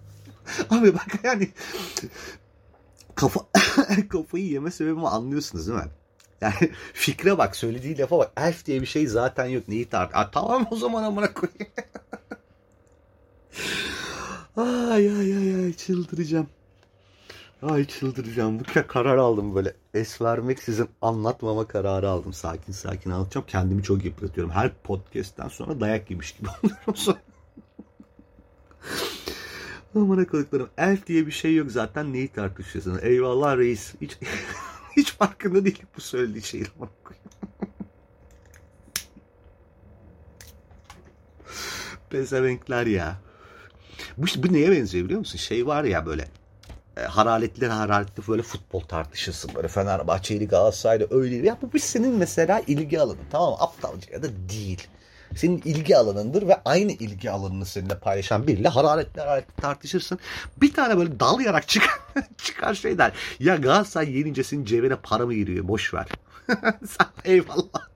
Abi 0.70 0.94
bak 0.94 1.08
yani 1.22 1.48
kafa 3.18 3.40
kafayı 4.08 4.46
yeme 4.46 4.70
sebebimi 4.70 5.08
anlıyorsunuz 5.08 5.68
değil 5.68 5.78
mi? 5.78 5.90
Yani 6.40 6.54
fikre 6.94 7.38
bak 7.38 7.56
söylediği 7.56 7.98
lafa 7.98 8.18
bak. 8.18 8.32
Elf 8.36 8.66
diye 8.66 8.80
bir 8.80 8.86
şey 8.86 9.06
zaten 9.06 9.44
yok. 9.44 9.68
Neyi 9.68 9.88
tart? 9.88 10.10
Aa, 10.14 10.30
tamam 10.30 10.66
o 10.70 10.76
zaman 10.76 11.02
amına 11.02 11.34
koyayım. 11.34 11.72
ay 14.56 15.10
ay 15.10 15.36
ay 15.36 15.64
ay 15.64 15.72
çıldıracağım. 15.72 16.46
Ay 17.62 17.84
çıldıracağım. 17.84 18.60
Bu 18.60 18.64
karar 18.88 19.16
aldım 19.16 19.54
böyle. 19.54 19.74
Es 19.94 20.20
vermek 20.20 20.62
sizin 20.62 20.88
anlatmama 21.02 21.68
kararı 21.68 22.10
aldım. 22.10 22.32
Sakin 22.32 22.72
sakin 22.72 23.10
anlatacağım. 23.10 23.46
Kendimi 23.46 23.82
çok 23.82 24.04
yıpratıyorum. 24.04 24.52
Her 24.52 24.74
podcast'ten 24.74 25.48
sonra 25.48 25.80
dayak 25.80 26.10
yemiş 26.10 26.32
gibi 26.32 26.48
oluyorum 26.48 26.96
sonra. 26.96 27.18
Amına 30.00 30.26
koyduklarım. 30.26 30.68
Elf 30.78 31.06
diye 31.06 31.26
bir 31.26 31.32
şey 31.32 31.54
yok 31.54 31.70
zaten 31.70 32.12
neyi 32.12 32.28
tartışıyorsun? 32.28 32.98
Eyvallah 33.02 33.56
reis. 33.56 33.94
Hiç, 34.00 34.18
hiç 34.96 35.12
farkında 35.12 35.64
değilim 35.64 35.86
bu 35.96 36.00
söylediği 36.00 36.42
şeyin. 36.42 36.66
Pezevenkler 42.10 42.86
ya. 42.86 43.16
Bu, 44.18 44.26
bu 44.36 44.52
neye 44.52 44.70
benziyor 44.70 45.04
biliyor 45.04 45.18
musun? 45.18 45.38
Şey 45.38 45.66
var 45.66 45.84
ya 45.84 46.06
böyle 46.06 46.28
e, 46.96 47.00
hararetli 47.00 47.66
hararetli 47.66 48.22
böyle 48.28 48.42
futbol 48.42 48.80
tartışırsın. 48.80 49.50
Böyle 49.54 49.68
Fenerbahçe'li 49.68 50.48
Galatasaray'da 50.48 51.06
öyle. 51.10 51.36
Ya 51.36 51.58
bu 51.62 51.72
bir 51.72 51.78
senin 51.78 52.14
mesela 52.14 52.62
ilgi 52.66 53.00
alanın. 53.00 53.18
Tamam 53.30 53.50
mı? 53.50 53.56
Aptalca 53.60 54.12
ya 54.12 54.22
da 54.22 54.28
değil. 54.48 54.88
Senin 55.36 55.62
ilgi 55.64 55.96
alanındır 55.96 56.48
ve 56.48 56.60
aynı 56.64 56.92
ilgi 56.92 57.30
alanını 57.30 57.66
seninle 57.66 57.98
paylaşan 57.98 58.46
biriyle 58.46 58.68
hararetli 58.68 59.20
tartışırsın. 59.60 60.18
Bir 60.62 60.72
tane 60.72 60.98
böyle 60.98 61.20
dalayarak 61.20 61.68
çıkar, 61.68 61.98
çıkar 62.38 62.74
şey 62.74 62.98
der. 62.98 63.12
Ya 63.40 63.56
Galatasaray 63.56 64.18
yenince 64.18 64.44
senin 64.44 64.64
cebine 64.64 64.96
para 64.96 65.26
mı 65.26 65.34
giriyor? 65.34 65.68
Boş 65.68 65.94
ver. 65.94 66.06
Sen 66.86 67.06
eyvallah. 67.24 67.88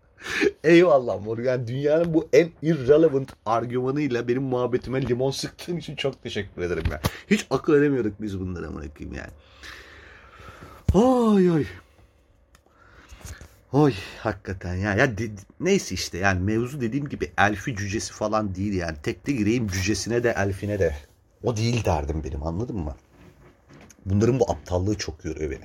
Eyvallah 0.64 1.24
mor. 1.24 1.38
Yani 1.38 1.66
dünyanın 1.66 2.14
bu 2.14 2.28
en 2.32 2.50
irrelevant 2.62 3.32
argümanıyla 3.46 4.28
benim 4.28 4.42
muhabbetime 4.42 5.02
limon 5.02 5.30
sıktığın 5.30 5.76
için 5.76 5.96
çok 5.96 6.22
teşekkür 6.22 6.62
ederim 6.62 6.84
ya. 6.90 7.00
Hiç 7.30 7.46
akıl 7.50 7.74
edemiyorduk 7.74 8.22
biz 8.22 8.40
bunları 8.40 8.66
amına 8.66 8.84
yani. 9.00 9.32
Oy 10.94 11.50
oy. 11.50 11.64
Oy 13.72 13.94
hakikaten 14.18 14.74
ya. 14.74 14.94
ya 14.94 15.18
de- 15.18 15.30
neyse 15.60 15.94
işte 15.94 16.18
yani 16.18 16.40
mevzu 16.40 16.80
dediğim 16.80 17.08
gibi 17.08 17.32
elfi 17.38 17.76
cücesi 17.76 18.12
falan 18.12 18.54
değil 18.54 18.72
yani. 18.74 18.96
Tekte 19.02 19.32
gireyim 19.32 19.68
cücesine 19.68 20.24
de 20.24 20.34
elfine 20.38 20.78
de. 20.78 20.96
O 21.42 21.56
değil 21.56 21.84
derdim 21.84 22.24
benim 22.24 22.42
anladın 22.42 22.76
mı? 22.76 22.96
Bunların 24.06 24.40
bu 24.40 24.50
aptallığı 24.50 24.98
çok 24.98 25.24
yoruyor 25.24 25.50
beni. 25.50 25.64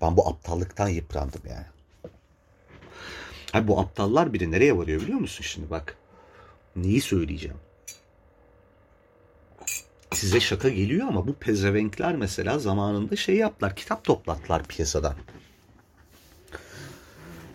Ben 0.00 0.16
bu 0.16 0.28
aptallıktan 0.28 0.88
yıprandım 0.88 1.42
yani. 1.48 1.66
Abi 3.54 3.68
bu 3.68 3.80
aptallar 3.80 4.32
biri 4.32 4.50
nereye 4.50 4.76
varıyor 4.76 5.00
biliyor 5.00 5.18
musun 5.18 5.44
şimdi 5.48 5.70
bak. 5.70 5.96
Neyi 6.76 7.00
söyleyeceğim? 7.00 7.56
Size 10.12 10.40
şaka 10.40 10.68
geliyor 10.68 11.08
ama 11.08 11.26
bu 11.26 11.34
pezevenkler 11.34 12.16
mesela 12.16 12.58
zamanında 12.58 13.16
şey 13.16 13.36
yaptılar. 13.36 13.76
Kitap 13.76 14.04
toplattılar 14.04 14.64
piyasadan. 14.64 15.14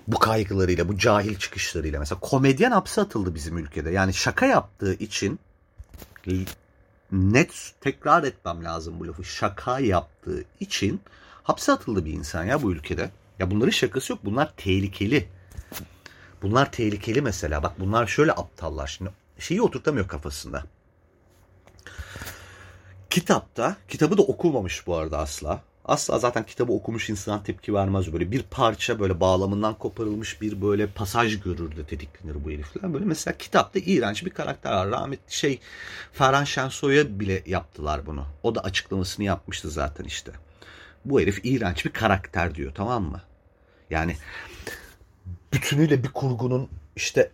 Bu 0.08 0.20
kaygılarıyla, 0.20 0.88
bu 0.88 0.98
cahil 0.98 1.36
çıkışlarıyla. 1.36 2.00
Mesela 2.00 2.20
komedyen 2.20 2.72
hapse 2.72 3.02
atıldı 3.02 3.36
bizim 3.36 3.58
ülkede. 3.58 3.92
Yani 3.92 4.14
şaka 4.14 4.46
yaptığı 4.46 4.94
için 4.94 5.40
net 7.12 7.74
tekrar 7.82 8.24
etmem 8.24 8.64
lazım 8.64 9.00
bu 9.00 9.08
lafı. 9.08 9.24
Şaka 9.24 9.80
yaptığı 9.80 10.44
için 10.60 11.02
hapse 11.44 11.72
atıldı 11.72 12.06
bir 12.06 12.14
insan 12.14 12.44
ya 12.44 12.62
bu 12.62 12.72
ülkede. 12.72 13.12
Ya 13.40 13.52
bunların 13.52 13.72
şakası 13.72 14.14
yok. 14.14 14.20
Bunlar 14.26 14.54
tehlikeli. 14.58 15.28
Bunlar 16.42 16.72
tehlikeli 16.72 17.22
mesela. 17.22 17.64
Bak 17.64 17.80
bunlar 17.80 18.08
şöyle 18.08 18.32
aptallar. 18.32 18.88
Şimdi 18.88 19.12
şeyi 19.40 19.62
oturtamıyor 19.62 20.08
kafasında. 20.08 20.64
Kitapta, 23.10 23.76
kitabı 23.90 24.18
da 24.18 24.22
okunmamış 24.22 24.88
bu 24.88 24.96
arada 24.96 25.18
asla. 25.18 25.62
Asla 25.86 26.20
zaten 26.20 26.46
kitabı 26.46 26.72
okumuş 26.72 27.10
insan 27.10 27.44
tepki 27.44 27.74
vermez 27.74 28.14
böyle. 28.14 28.32
Bir 28.32 28.44
parça 28.44 29.00
böyle 29.00 29.20
bağlamından 29.20 29.74
koparılmış 29.78 30.42
bir 30.42 30.62
böyle 30.62 30.88
pasaj 30.88 31.42
görür 31.42 31.76
de 31.76 31.86
tetiklenir 31.86 32.46
bu 32.46 32.52
herifler. 32.52 32.94
Böyle 32.94 33.06
mesela 33.06 33.38
kitapta 33.38 33.80
iğrenç 33.80 34.26
bir 34.26 34.30
karakter 34.30 34.72
var. 34.72 34.90
Rahmetli 34.90 35.36
şey 35.36 35.60
Ferhan 36.14 36.44
Şensoy'a 36.44 37.20
bile 37.20 37.44
yaptılar 37.46 38.06
bunu. 38.06 38.26
O 38.44 38.56
da 38.56 38.62
açıklamasını 38.62 39.26
yapmıştı 39.26 39.70
zaten 39.70 40.04
işte. 40.04 40.32
Bu 41.06 41.22
herif 41.22 41.40
iğrenç 41.44 41.86
bir 41.86 41.92
karakter 41.92 42.56
diyor 42.56 42.72
tamam 42.76 43.04
mı? 43.04 43.22
Yani 43.90 44.18
bütünüyle 45.54 46.04
bir 46.04 46.10
kurgunun 46.10 46.70
işte 46.96 47.32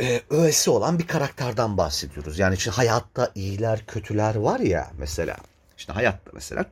e, 0.00 0.22
öğesi 0.30 0.70
olan 0.70 0.98
bir 0.98 1.06
karakterden 1.06 1.76
bahsediyoruz. 1.76 2.38
Yani 2.38 2.54
işte 2.54 2.70
hayatta 2.70 3.32
iyiler 3.34 3.86
kötüler 3.86 4.34
var 4.34 4.60
ya 4.60 4.90
mesela. 4.98 5.36
İşte 5.78 5.92
hayatta 5.92 6.30
mesela 6.34 6.66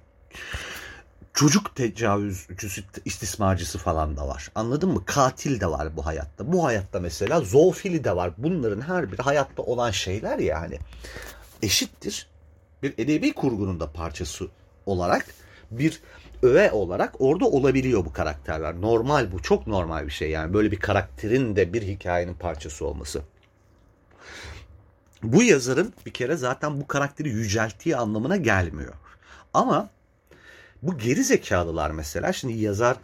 çocuk 1.35 1.77
tecavüzcüsü 1.77 2.85
istismarcısı 3.05 3.79
falan 3.79 4.16
da 4.16 4.29
var. 4.29 4.51
Anladın 4.55 4.90
mı? 4.90 5.05
Katil 5.05 5.61
de 5.61 5.66
var 5.66 5.97
bu 5.97 6.07
hayatta. 6.07 6.53
Bu 6.53 6.64
hayatta 6.64 7.01
mesela 7.01 7.40
zoofili 7.40 8.05
de 8.05 8.16
var. 8.16 8.33
Bunların 8.38 8.81
her 8.81 9.12
biri 9.12 9.23
hayatta 9.23 9.62
olan 9.62 9.90
şeyler 9.90 10.38
yani. 10.38 10.79
Eşittir. 11.62 12.29
Bir 12.83 12.95
edebi 12.99 13.33
kurgunun 13.33 13.81
da 13.81 13.93
parçası 13.93 14.49
olarak 14.87 15.27
bir 15.71 16.01
öğe 16.43 16.71
olarak 16.71 17.21
orada 17.21 17.45
olabiliyor 17.45 18.05
bu 18.05 18.12
karakterler. 18.12 18.81
Normal 18.81 19.33
bu. 19.33 19.43
Çok 19.43 19.66
normal 19.66 20.07
bir 20.07 20.12
şey 20.12 20.31
yani. 20.31 20.55
Böyle 20.55 20.71
bir 20.71 20.81
karakterin 20.81 21.57
de 21.57 21.73
bir 21.73 21.83
hikayenin 21.83 22.35
parçası 22.35 22.87
olması. 22.87 23.23
Bu 25.23 25.43
yazarın 25.43 25.93
bir 26.07 26.11
kere 26.11 26.37
zaten 26.37 26.81
bu 26.81 26.87
karakteri 26.87 27.29
yücelttiği 27.29 27.97
anlamına 27.97 28.37
gelmiyor. 28.37 28.95
Ama 29.55 29.88
bu 30.83 30.99
geri 30.99 31.25
zekalılar 31.25 31.90
mesela 31.90 32.33
şimdi 32.33 32.53
yazar 32.55 32.97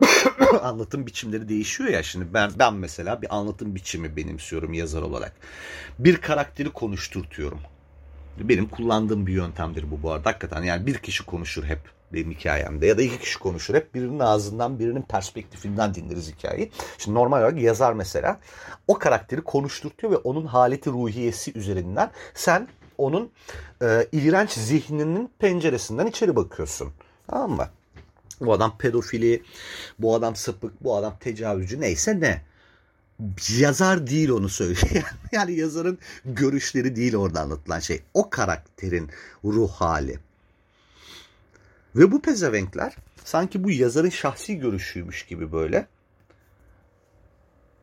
anlatım 0.62 1.06
biçimleri 1.06 1.48
değişiyor 1.48 1.90
ya 1.90 2.02
şimdi 2.02 2.34
ben 2.34 2.50
ben 2.58 2.74
mesela 2.74 3.22
bir 3.22 3.36
anlatım 3.36 3.74
biçimi 3.74 4.16
benimsiyorum 4.16 4.72
yazar 4.72 5.02
olarak. 5.02 5.32
Bir 5.98 6.16
karakteri 6.16 6.70
konuşturtuyorum. 6.70 7.60
Benim 8.38 8.68
kullandığım 8.68 9.26
bir 9.26 9.32
yöntemdir 9.32 9.90
bu 9.90 10.02
bu 10.02 10.12
arada 10.12 10.28
hakikaten. 10.28 10.62
Yani 10.62 10.86
bir 10.86 10.98
kişi 10.98 11.26
konuşur 11.26 11.64
hep 11.64 11.80
benim 12.12 12.30
hikayemde 12.30 12.86
ya 12.86 12.98
da 12.98 13.02
iki 13.02 13.18
kişi 13.18 13.38
konuşur 13.38 13.74
hep 13.74 13.94
birinin 13.94 14.18
ağzından 14.18 14.78
birinin 14.78 15.02
perspektifinden 15.02 15.94
dinleriz 15.94 16.32
hikayeyi. 16.32 16.70
Şimdi 16.98 17.18
normal 17.18 17.38
olarak 17.38 17.62
yazar 17.62 17.92
mesela 17.92 18.40
o 18.88 18.98
karakteri 18.98 19.40
konuşturtuyor 19.40 20.12
ve 20.12 20.16
onun 20.16 20.46
haleti 20.46 20.90
ruhiyesi 20.90 21.58
üzerinden 21.58 22.10
sen 22.34 22.68
onun 23.00 23.30
e, 23.82 24.06
iğrenç 24.12 24.50
zihninin 24.50 25.30
penceresinden 25.38 26.06
içeri 26.06 26.36
bakıyorsun. 26.36 26.92
Tamam 27.26 27.50
mı? 27.50 27.68
Bu 28.40 28.52
adam 28.52 28.78
pedofili, 28.78 29.42
bu 29.98 30.14
adam 30.14 30.36
sapık, 30.36 30.84
bu 30.84 30.96
adam 30.96 31.16
tecavüzcü 31.20 31.80
neyse 31.80 32.20
ne. 32.20 32.42
Yazar 33.58 34.06
değil 34.06 34.30
onu 34.30 34.48
söylüyor. 34.48 35.04
yani 35.32 35.52
yazarın 35.52 35.98
görüşleri 36.24 36.96
değil 36.96 37.16
orada 37.16 37.40
anlatılan 37.40 37.80
şey. 37.80 38.02
O 38.14 38.30
karakterin 38.30 39.10
ruh 39.44 39.70
hali. 39.70 40.18
Ve 41.96 42.12
bu 42.12 42.22
pezevenkler 42.22 42.96
sanki 43.24 43.64
bu 43.64 43.70
yazarın 43.70 44.10
şahsi 44.10 44.58
görüşüymüş 44.58 45.26
gibi 45.26 45.52
böyle 45.52 45.86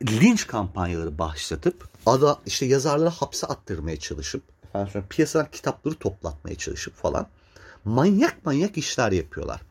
linç 0.03 0.47
kampanyaları 0.47 1.17
başlatıp 1.17 1.89
ada 2.06 2.39
işte 2.45 2.65
yazarları 2.65 3.10
hapse 3.10 3.47
attırmaya 3.47 3.99
çalışıp 3.99 4.43
efendim 4.82 4.94
sonra 4.94 5.06
piyasadan 5.10 5.52
kitapları 5.52 5.96
toplatmaya 5.96 6.56
çalışıp 6.56 6.96
falan 6.96 7.28
manyak 7.86 8.46
manyak 8.46 8.78
işler 8.78 9.12
yapıyorlar. 9.12 9.62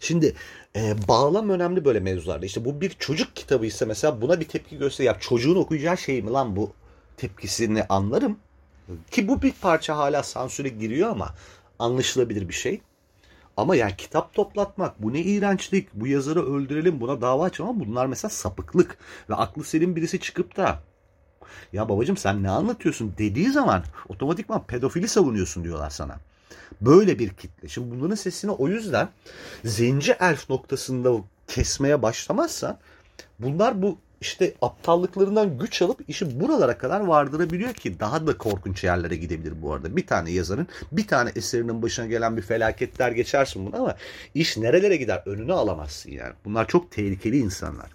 Şimdi 0.00 0.34
e, 0.76 0.94
bağlam 1.08 1.50
önemli 1.50 1.84
böyle 1.84 2.00
mevzularda. 2.00 2.46
İşte 2.46 2.64
bu 2.64 2.80
bir 2.80 2.90
çocuk 2.90 3.36
kitabı 3.36 3.66
ise 3.66 3.84
mesela 3.84 4.20
buna 4.20 4.40
bir 4.40 4.48
tepki 4.48 4.78
göster. 4.78 5.04
Ya 5.04 5.18
çocuğun 5.20 5.56
okuyacağı 5.56 5.98
şey 5.98 6.22
mi 6.22 6.30
lan 6.30 6.56
bu 6.56 6.72
tepkisini 7.16 7.84
anlarım. 7.84 8.38
Ki 9.10 9.28
bu 9.28 9.42
bir 9.42 9.52
parça 9.52 9.96
hala 9.96 10.22
sansüre 10.22 10.68
giriyor 10.68 11.10
ama 11.10 11.34
anlaşılabilir 11.78 12.48
bir 12.48 12.54
şey. 12.54 12.80
Ama 13.56 13.76
yani 13.76 13.96
kitap 13.96 14.34
toplatmak 14.34 15.02
bu 15.02 15.12
ne 15.12 15.20
iğrençlik. 15.20 15.94
Bu 15.94 16.06
yazarı 16.06 16.54
öldürelim 16.54 17.00
buna 17.00 17.20
dava 17.20 17.44
açalım 17.44 17.70
ama 17.70 17.86
bunlar 17.86 18.06
mesela 18.06 18.30
sapıklık. 18.30 18.98
Ve 19.30 19.34
aklı 19.34 19.64
selim 19.64 19.96
birisi 19.96 20.20
çıkıp 20.20 20.56
da 20.56 20.82
ya 21.72 21.88
babacım 21.88 22.16
sen 22.16 22.42
ne 22.42 22.50
anlatıyorsun 22.50 23.14
dediği 23.18 23.50
zaman 23.50 23.84
otomatikman 24.08 24.64
pedofili 24.66 25.08
savunuyorsun 25.08 25.64
diyorlar 25.64 25.90
sana. 25.90 26.18
Böyle 26.80 27.18
bir 27.18 27.28
kitle. 27.28 27.68
Şimdi 27.68 27.90
bunların 27.90 28.14
sesini 28.14 28.50
o 28.50 28.68
yüzden 28.68 29.08
zenci 29.64 30.12
elf 30.20 30.50
noktasında 30.50 31.12
kesmeye 31.48 32.02
başlamazsan 32.02 32.78
bunlar 33.38 33.82
bu 33.82 33.98
işte 34.20 34.54
aptallıklarından 34.62 35.58
güç 35.58 35.82
alıp 35.82 36.08
işi 36.08 36.40
buralara 36.40 36.78
kadar 36.78 37.00
vardırabiliyor 37.00 37.74
ki 37.74 38.00
daha 38.00 38.26
da 38.26 38.38
korkunç 38.38 38.84
yerlere 38.84 39.16
gidebilir 39.16 39.62
bu 39.62 39.72
arada. 39.72 39.96
Bir 39.96 40.06
tane 40.06 40.30
yazarın 40.30 40.66
bir 40.92 41.06
tane 41.06 41.32
eserinin 41.36 41.82
başına 41.82 42.06
gelen 42.06 42.36
bir 42.36 42.42
felaketler 42.42 43.12
geçersin 43.12 43.66
bunu 43.66 43.76
ama 43.76 43.96
iş 44.34 44.56
nerelere 44.56 44.96
gider 44.96 45.22
önünü 45.26 45.52
alamazsın 45.52 46.10
yani. 46.10 46.32
Bunlar 46.44 46.68
çok 46.68 46.90
tehlikeli 46.90 47.38
insanlar. 47.38 47.90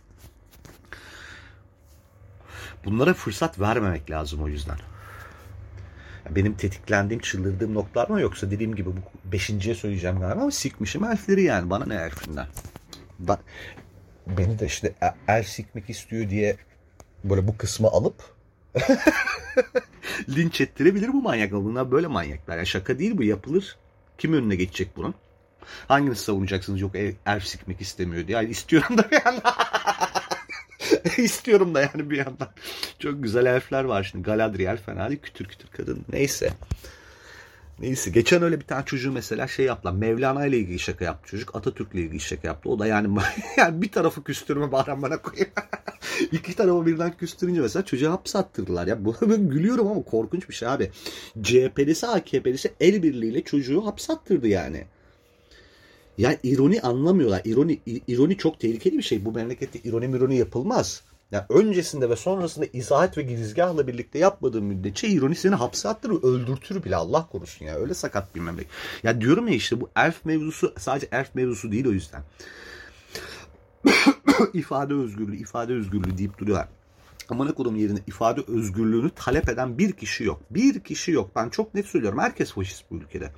Bunlara 2.85 3.13
fırsat 3.13 3.59
vermemek 3.59 4.11
lazım 4.11 4.43
o 4.43 4.47
yüzden. 4.47 4.77
Benim 6.29 6.53
tetiklendiğim, 6.53 7.21
çıldırdığım 7.21 7.73
noktalar 7.73 8.09
mı 8.09 8.21
yoksa 8.21 8.51
dediğim 8.51 8.75
gibi 8.75 8.89
bu 8.89 9.31
beşinciye 9.31 9.75
söyleyeceğim 9.75 10.19
galiba 10.19 10.41
ama 10.41 10.51
sikmişim 10.51 11.03
elfleri 11.03 11.43
yani. 11.43 11.69
Bana 11.69 11.85
ne 11.85 11.95
elfinden? 11.95 12.47
Ben, 13.19 13.37
beni 14.27 14.59
de 14.59 14.65
işte 14.65 14.95
el 15.27 15.43
sikmek 15.43 15.89
istiyor 15.89 16.29
diye 16.29 16.57
böyle 17.23 17.47
bu 17.47 17.57
kısmı 17.57 17.87
alıp 17.87 18.39
Linç 20.29 20.61
ettirebilir 20.61 21.07
bu 21.07 21.21
manyak. 21.21 21.51
Bunlar 21.51 21.91
böyle 21.91 22.07
manyaklar. 22.07 22.57
Ya 22.57 22.65
şaka 22.65 22.99
değil 22.99 23.17
bu 23.17 23.23
yapılır. 23.23 23.77
Kim 24.17 24.33
önüne 24.33 24.55
geçecek 24.55 24.97
bunun? 24.97 25.13
Hanginiz 25.87 26.19
savunacaksınız? 26.19 26.81
Yok 26.81 26.91
elf 27.25 27.43
sikmek 27.43 27.81
istemiyor 27.81 28.27
diye. 28.27 28.37
Yani 28.37 28.49
istiyorum 28.49 28.97
da 28.97 29.11
bir 29.11 29.21
yandan. 29.25 29.53
istiyorum 31.17 31.75
da 31.75 31.81
yani 31.81 32.09
bir 32.09 32.17
yandan. 32.17 32.47
Çok 32.99 33.23
güzel 33.23 33.45
elfler 33.45 33.83
var 33.83 34.03
şimdi. 34.11 34.23
Galadriel 34.23 34.77
fena 34.77 35.09
değil. 35.09 35.19
Kütür 35.21 35.45
kütür 35.45 35.67
kadın. 35.67 36.05
Neyse. 36.11 36.49
Neyse 37.79 38.11
geçen 38.11 38.43
öyle 38.43 38.59
bir 38.59 38.65
tane 38.65 38.85
çocuğu 38.85 39.11
mesela 39.11 39.47
şey 39.47 39.65
yaptılar. 39.65 39.93
Mevlana 39.93 40.45
ile 40.45 40.57
ilgili 40.57 40.79
şaka 40.79 41.05
yaptı 41.05 41.29
çocuk. 41.29 41.55
Atatürk 41.55 41.93
ile 41.93 42.01
ilgili 42.01 42.19
şaka 42.19 42.47
yaptı. 42.47 42.69
O 42.69 42.79
da 42.79 42.87
yani, 42.87 43.17
yani 43.57 43.81
bir 43.81 43.91
tarafı 43.91 44.23
küstürme 44.23 44.71
bari 44.71 45.01
bana 45.01 45.21
koyayım. 45.21 45.51
İki 46.31 46.55
tarafı 46.55 46.85
birden 46.85 47.17
küstürünce 47.17 47.61
mesela 47.61 47.85
çocuğa 47.85 48.11
hapse 48.11 48.37
attırdılar. 48.37 48.87
Ya 48.87 49.05
bu 49.05 49.15
ben 49.21 49.49
gülüyorum 49.49 49.87
ama 49.87 50.03
korkunç 50.03 50.49
bir 50.49 50.53
şey 50.53 50.67
abi. 50.67 50.91
CHP'lisi 51.43 52.07
AKP'lisi 52.07 52.73
el 52.79 53.03
birliğiyle 53.03 53.43
çocuğu 53.43 53.85
hapse 53.85 54.13
attırdı 54.13 54.47
yani. 54.47 54.85
Ya 56.19 56.37
ironi 56.43 56.81
anlamıyorlar. 56.81 57.41
İroni, 57.45 57.79
ironi 58.07 58.37
çok 58.37 58.59
tehlikeli 58.59 58.97
bir 58.97 59.03
şey. 59.03 59.25
Bu 59.25 59.31
memlekette 59.31 59.79
ironi 59.79 60.07
mironi 60.07 60.37
yapılmaz. 60.37 61.03
Yani 61.31 61.43
öncesinde 61.49 62.09
ve 62.09 62.15
sonrasında 62.15 62.65
izahat 62.73 63.17
ve 63.17 63.21
girizgahla 63.21 63.87
birlikte 63.87 64.19
yapmadığın 64.19 64.63
müddetçe 64.63 65.07
ironi 65.07 65.35
seni 65.35 65.55
hapse 65.55 65.89
attırır, 65.89 66.23
öldürtür 66.23 66.83
bile 66.83 66.95
Allah 66.95 67.27
korusun 67.31 67.65
ya. 67.65 67.75
Öyle 67.75 67.93
sakat 67.93 68.35
bir 68.35 68.39
memleket. 68.39 68.71
Ya 69.03 69.21
diyorum 69.21 69.47
ya 69.47 69.53
işte 69.53 69.81
bu 69.81 69.89
elf 69.95 70.25
mevzusu 70.25 70.73
sadece 70.77 71.07
elf 71.11 71.35
mevzusu 71.35 71.71
değil 71.71 71.87
o 71.87 71.91
yüzden. 71.91 72.23
ifade 74.53 74.93
özgürlüğü, 74.93 75.37
ifade 75.37 75.73
özgürlüğü 75.73 76.17
deyip 76.17 76.37
duruyorlar. 76.37 76.67
Amına 77.29 77.53
kodum 77.53 77.75
yerine 77.75 77.99
ifade 78.07 78.41
özgürlüğünü 78.47 79.09
talep 79.09 79.49
eden 79.49 79.77
bir 79.77 79.91
kişi 79.91 80.23
yok. 80.23 80.41
Bir 80.49 80.79
kişi 80.79 81.11
yok. 81.11 81.31
Ben 81.35 81.49
çok 81.49 81.75
net 81.75 81.85
söylüyorum. 81.85 82.19
Herkes 82.19 82.51
faşist 82.51 82.83
bu 82.91 82.95
ülkede. 82.95 83.31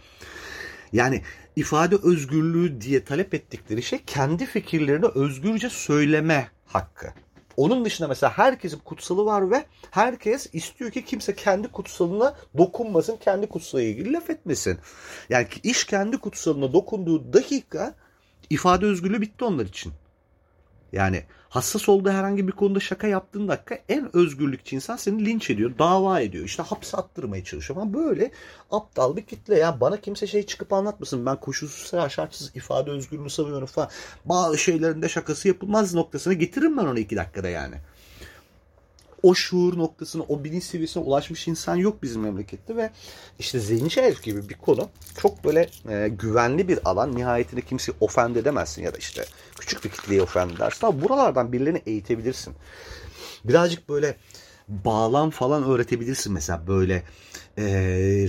Yani 0.93 1.21
ifade 1.55 1.95
özgürlüğü 1.95 2.81
diye 2.81 3.03
talep 3.03 3.33
ettikleri 3.33 3.83
şey 3.83 3.99
kendi 4.07 4.45
fikirlerini 4.45 5.05
özgürce 5.05 5.69
söyleme 5.69 6.47
hakkı. 6.65 7.13
Onun 7.57 7.85
dışında 7.85 8.07
mesela 8.07 8.37
herkesin 8.37 8.79
kutsalı 8.79 9.25
var 9.25 9.51
ve 9.51 9.65
herkes 9.91 10.47
istiyor 10.53 10.91
ki 10.91 11.05
kimse 11.05 11.35
kendi 11.35 11.67
kutsalına 11.67 12.35
dokunmasın, 12.57 13.17
kendi 13.17 13.47
kutsalıyla 13.49 13.91
ilgili 13.91 14.13
laf 14.13 14.29
etmesin. 14.29 14.79
Yani 15.29 15.47
iş 15.63 15.83
kendi 15.85 16.17
kutsalına 16.17 16.73
dokunduğu 16.73 17.33
dakika 17.33 17.95
ifade 18.49 18.85
özgürlüğü 18.85 19.21
bitti 19.21 19.45
onlar 19.45 19.65
için. 19.65 19.93
Yani 20.91 21.23
hassas 21.49 21.89
olduğu 21.89 22.09
herhangi 22.09 22.47
bir 22.47 22.51
konuda 22.51 22.79
şaka 22.79 23.07
yaptığın 23.07 23.47
dakika 23.47 23.79
en 23.89 24.15
özgürlükçü 24.15 24.75
insan 24.75 24.95
seni 24.95 25.25
linç 25.25 25.49
ediyor, 25.49 25.71
dava 25.79 26.19
ediyor. 26.19 26.45
İşte 26.45 26.63
hapse 26.63 26.97
attırmaya 26.97 27.43
çalışıyor 27.43 27.81
ama 27.81 27.93
böyle 27.93 28.31
aptal 28.71 29.15
bir 29.15 29.25
kitle 29.25 29.57
ya. 29.57 29.81
Bana 29.81 30.01
kimse 30.01 30.27
şey 30.27 30.45
çıkıp 30.45 30.73
anlatmasın. 30.73 31.25
Ben 31.25 31.39
koşulsuz 31.39 32.11
şartsız 32.11 32.55
ifade 32.55 32.91
özgürlüğünü 32.91 33.29
savunuyorum 33.29 33.67
falan. 33.67 33.89
Bazı 34.25 34.57
şeylerinde 34.57 35.09
şakası 35.09 35.47
yapılmaz 35.47 35.93
noktasına 35.93 36.33
getiririm 36.33 36.77
ben 36.77 36.85
onu 36.85 36.99
iki 36.99 37.15
dakikada 37.15 37.49
yani 37.49 37.75
o 39.23 39.35
şuur 39.35 39.77
noktasına, 39.77 40.23
o 40.23 40.43
bilinç 40.43 40.63
seviyesine 40.63 41.03
ulaşmış 41.03 41.47
insan 41.47 41.75
yok 41.75 42.03
bizim 42.03 42.21
memlekette 42.21 42.75
ve 42.75 42.89
işte 43.39 43.59
zenci 43.59 44.01
elf 44.01 44.23
gibi 44.23 44.49
bir 44.49 44.53
konu 44.53 44.89
çok 45.21 45.43
böyle 45.43 45.69
e, 45.89 46.07
güvenli 46.07 46.67
bir 46.67 46.79
alan. 46.85 47.15
Nihayetinde 47.15 47.61
kimseyi 47.61 47.95
ofend 47.99 48.35
edemezsin 48.35 48.83
ya 48.83 48.93
da 48.93 48.97
işte 48.97 49.25
küçük 49.59 49.83
bir 49.83 49.89
kitleyi 49.89 50.21
ofend 50.21 50.51
edersin 50.51 50.87
ama 50.87 51.01
buralardan 51.01 51.51
birilerini 51.51 51.81
eğitebilirsin. 51.85 52.53
Birazcık 53.45 53.89
böyle 53.89 54.15
bağlam 54.67 55.29
falan 55.29 55.63
öğretebilirsin 55.63 56.33
mesela 56.33 56.67
böyle 56.67 57.03
e, 57.57 57.63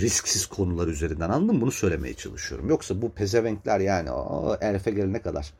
risksiz 0.00 0.46
konular 0.46 0.86
üzerinden 0.86 1.30
anladın 1.30 1.54
mı? 1.54 1.60
Bunu 1.60 1.72
söylemeye 1.72 2.14
çalışıyorum. 2.14 2.68
Yoksa 2.68 3.02
bu 3.02 3.12
pezevenkler 3.12 3.80
yani 3.80 4.10
o 4.10 4.56
elfe 4.60 4.90
gelene 4.90 5.22
kadar 5.22 5.52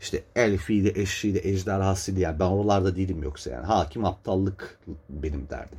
işte 0.00 0.24
elfiydi, 0.36 0.92
eşiydi, 1.00 1.40
ejderhasıydı 1.44 2.20
yani 2.20 2.40
ben 2.40 2.44
oralarda 2.44 2.96
değilim 2.96 3.22
yoksa 3.22 3.50
yani 3.50 3.66
hakim 3.66 4.04
aptallık 4.04 4.78
benim 5.08 5.48
derdim. 5.50 5.78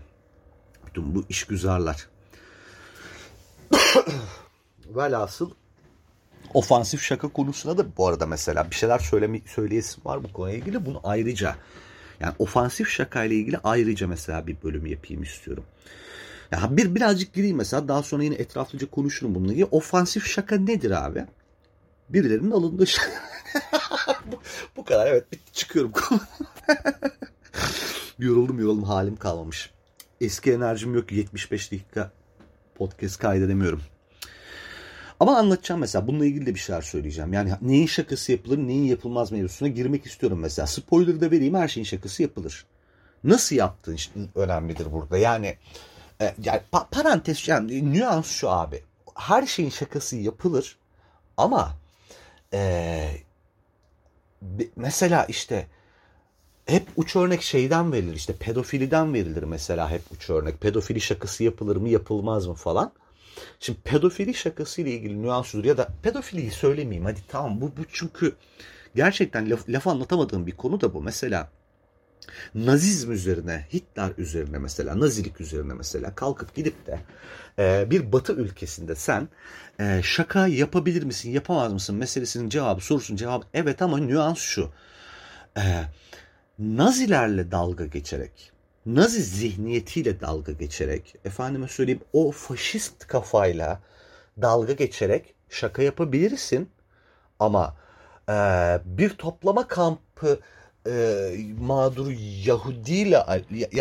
Bütün 0.88 1.16
bu 1.16 1.26
iş 1.30 1.44
güzeller. 1.44 2.08
Velhasıl 4.96 5.52
ofansif 6.54 7.02
şaka 7.02 7.28
konusuna 7.28 7.78
da 7.78 7.98
bu 7.98 8.08
arada 8.08 8.26
mesela 8.26 8.70
bir 8.70 8.76
şeyler 8.76 9.00
söyleme, 9.00 9.42
söyleyesim 9.46 10.06
var 10.06 10.24
bu 10.24 10.34
konuyla 10.34 10.58
ilgili. 10.58 10.86
Bunu 10.86 11.02
ayrıca 11.04 11.56
yani 12.20 12.34
ofansif 12.40 12.90
şaka 12.90 13.24
ile 13.24 13.36
ilgili 13.36 13.58
ayrıca 13.64 14.08
mesela 14.08 14.48
bir 14.48 14.58
bölüm 14.64 14.86
yapayım 14.86 15.24
istiyorum. 15.24 15.64
Ya 16.52 16.78
bir 16.78 16.96
birazcık 16.96 17.34
gireyim 17.34 17.58
mesela 17.58 17.88
daha 17.88 18.04
sonra 18.04 18.24
yine 18.24 18.36
etraflıca 18.36 18.90
konuşurum 18.90 19.36
bununla 19.36 19.52
ilgili. 19.52 19.66
Ofansif 19.66 20.28
şaka 20.28 20.56
nedir 20.56 21.06
abi? 21.06 21.26
Birilerinin 22.10 22.52
alındığı 22.52 22.88
şaka. 22.88 23.12
bu, 24.26 24.42
bu 24.78 24.86
kadar 24.86 25.08
evet 25.08 25.32
bitti 25.32 25.54
çıkıyorum. 25.54 25.92
yoruldum 28.20 28.60
yoruldum 28.60 28.84
halim 28.84 29.16
kalmamış. 29.16 29.72
Eski 30.22 30.52
enerjim 30.52 30.96
yok 30.96 31.12
75 31.12 31.72
dakika 31.72 32.12
podcast 32.76 33.20
kaydedemiyorum. 33.20 33.82
Ama 35.20 35.38
anlatacağım 35.38 35.82
mesela 35.82 36.08
bununla 36.08 36.26
ilgili 36.26 36.46
de 36.46 36.56
bir 36.56 36.60
şeyler 36.60 36.82
söyleyeceğim. 36.82 37.34
Yani 37.34 37.52
neyin 37.62 37.88
şakası 37.88 38.32
yapılır 38.32 38.58
neyin 38.58 38.84
yapılmaz 38.84 39.32
mevzusuna 39.32 39.68
girmek 39.68 40.06
istiyorum 40.06 40.40
mesela. 40.40 40.68
Spoiler 40.68 41.22
da 41.22 41.32
vereyim 41.32 41.56
her 41.56 41.68
şeyin 41.68 41.86
şakası 41.86 42.22
yapılır. 42.22 42.66
Nasıl 43.24 43.56
yaptığın 43.56 43.94
işte 43.94 44.12
önemlidir 44.36 44.92
burada. 44.92 45.18
Yani, 45.18 45.58
e, 46.22 46.34
yani 46.44 46.62
pa- 46.74 46.90
parantez 46.92 47.48
yani 47.48 47.94
nüans 47.94 48.28
şu 48.28 48.50
abi. 48.50 48.84
Her 49.16 49.46
şeyin 49.46 49.70
şakası 49.70 50.16
yapılır 50.16 50.78
ama 51.38 51.72
e, 52.54 53.10
mesela 54.76 55.26
işte 55.26 55.68
hep 56.66 56.88
uç 56.96 57.16
örnek 57.16 57.42
şeyden 57.42 57.92
verilir 57.92 58.16
işte 58.16 58.34
pedofiliden 58.40 59.14
verilir 59.14 59.44
mesela 59.44 59.90
hep 59.90 60.02
uç 60.12 60.30
örnek. 60.30 60.62
Pedofili 60.62 61.02
şakası 61.02 61.44
yapılır 61.44 61.76
mı 61.76 61.90
yapılmaz 61.90 62.48
mı 62.48 62.54
falan. 62.54 62.92
Şimdi 63.60 63.80
pedofili 63.84 64.34
şakası 64.34 64.82
ile 64.82 64.92
ilgili 64.92 65.22
nüans 65.22 65.48
şudur 65.48 65.66
ya 65.66 65.78
da 65.78 65.88
pedofiliyi 66.04 66.52
söylemeyeyim 66.52 67.06
hadi 67.06 67.20
tamam 67.28 67.62
bu, 67.62 67.66
bu 67.66 67.82
çünkü 67.92 68.36
gerçekten 68.96 69.50
laf, 69.50 69.70
laf 69.70 69.88
anlatamadığım 69.88 70.48
bir 70.48 70.52
konu 70.52 70.82
da 70.82 70.94
bu. 70.94 71.02
Mesela 71.02 71.50
Nazizm 72.56 73.12
üzerine, 73.12 73.66
Hitler 73.74 74.12
üzerine 74.18 74.58
mesela, 74.58 75.00
Nazilik 75.00 75.42
üzerine 75.42 75.74
mesela 75.74 76.16
kalkıp 76.16 76.56
gidip 76.56 76.88
de 76.88 77.00
e, 77.60 77.92
bir 77.92 78.12
batı 78.12 78.34
ülkesinde 78.34 78.96
sen 78.96 79.30
e, 79.80 80.02
şaka 80.04 80.48
yapabilir 80.48 81.04
misin, 81.04 81.32
yapamaz 81.32 81.74
mısın 81.74 81.96
meselesinin 81.96 82.50
cevabı, 82.50 82.82
sorusunun 82.82 83.18
cevabı 83.18 83.46
evet 83.54 83.82
ama 83.82 83.98
nüans 83.98 84.38
şu. 84.38 84.70
E, 85.58 85.84
Nazilerle 86.60 87.52
dalga 87.52 87.86
geçerek, 87.86 88.52
Nazi 88.86 89.24
zihniyetiyle 89.24 90.22
dalga 90.22 90.52
geçerek, 90.52 91.16
efendime 91.26 91.68
söyleyeyim 91.68 92.02
o 92.14 92.32
faşist 92.32 93.08
kafayla 93.08 93.82
dalga 94.42 94.74
geçerek 94.74 95.34
şaka 95.50 95.82
yapabilirsin 95.82 96.70
ama 97.40 97.78
e, 98.30 98.34
bir 98.86 99.10
toplama 99.10 99.68
kampı 99.68 100.40
e, 100.88 101.30
mağduru 101.60 102.12
Yahudi 102.46 102.94
ile 102.94 103.26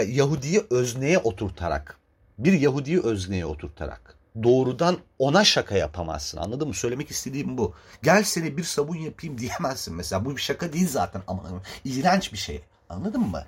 Yahudi'yi 0.07 0.63
özneye 0.71 1.19
oturtarak 1.19 1.99
bir 2.39 2.53
Yahudi'yi 2.53 3.01
özneye 3.01 3.47
oturtarak 3.47 4.17
doğrudan 4.43 4.97
ona 5.19 5.45
şaka 5.45 5.77
yapamazsın. 5.77 6.39
Anladın 6.39 6.69
mı? 6.69 6.75
Söylemek 6.75 7.11
istediğim 7.11 7.59
bu. 7.59 7.75
Gel 8.03 8.23
seni 8.23 8.57
bir 8.57 8.65
sabun 8.65 8.97
yapayım 8.97 9.39
diyemezsin 9.39 9.95
mesela. 9.95 10.25
Bu 10.25 10.37
bir 10.37 10.41
şaka 10.41 10.73
değil 10.73 10.89
zaten 10.89 11.23
ama 11.27 11.43
iğrenç 11.85 12.33
bir 12.33 12.39
şey. 12.39 12.63
Anladın 12.89 13.21
mı? 13.21 13.45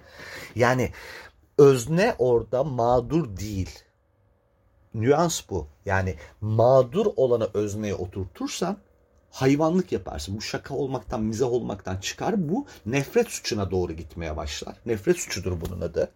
Yani 0.55 0.93
özne 1.59 2.15
orada 2.19 2.65
mağdur 2.65 3.37
değil. 3.37 3.79
Nüans 4.95 5.41
bu. 5.51 5.67
Yani 5.87 6.15
mağdur 6.41 7.07
olanı 7.17 7.49
özneye 7.55 7.95
oturtursan 7.95 8.77
hayvanlık 9.31 9.93
yaparsın. 9.93 10.37
Bu 10.37 10.41
şaka 10.43 10.75
olmaktan, 10.75 11.23
mizah 11.23 11.47
olmaktan 11.47 11.97
çıkar. 11.97 12.49
Bu 12.49 12.67
nefret 12.87 13.29
suçuna 13.29 13.71
doğru 13.71 13.93
gitmeye 13.93 14.37
başlar. 14.37 14.75
Nefret 14.87 15.19
suçudur 15.19 15.61
bunun 15.61 15.81
adı. 15.81 16.11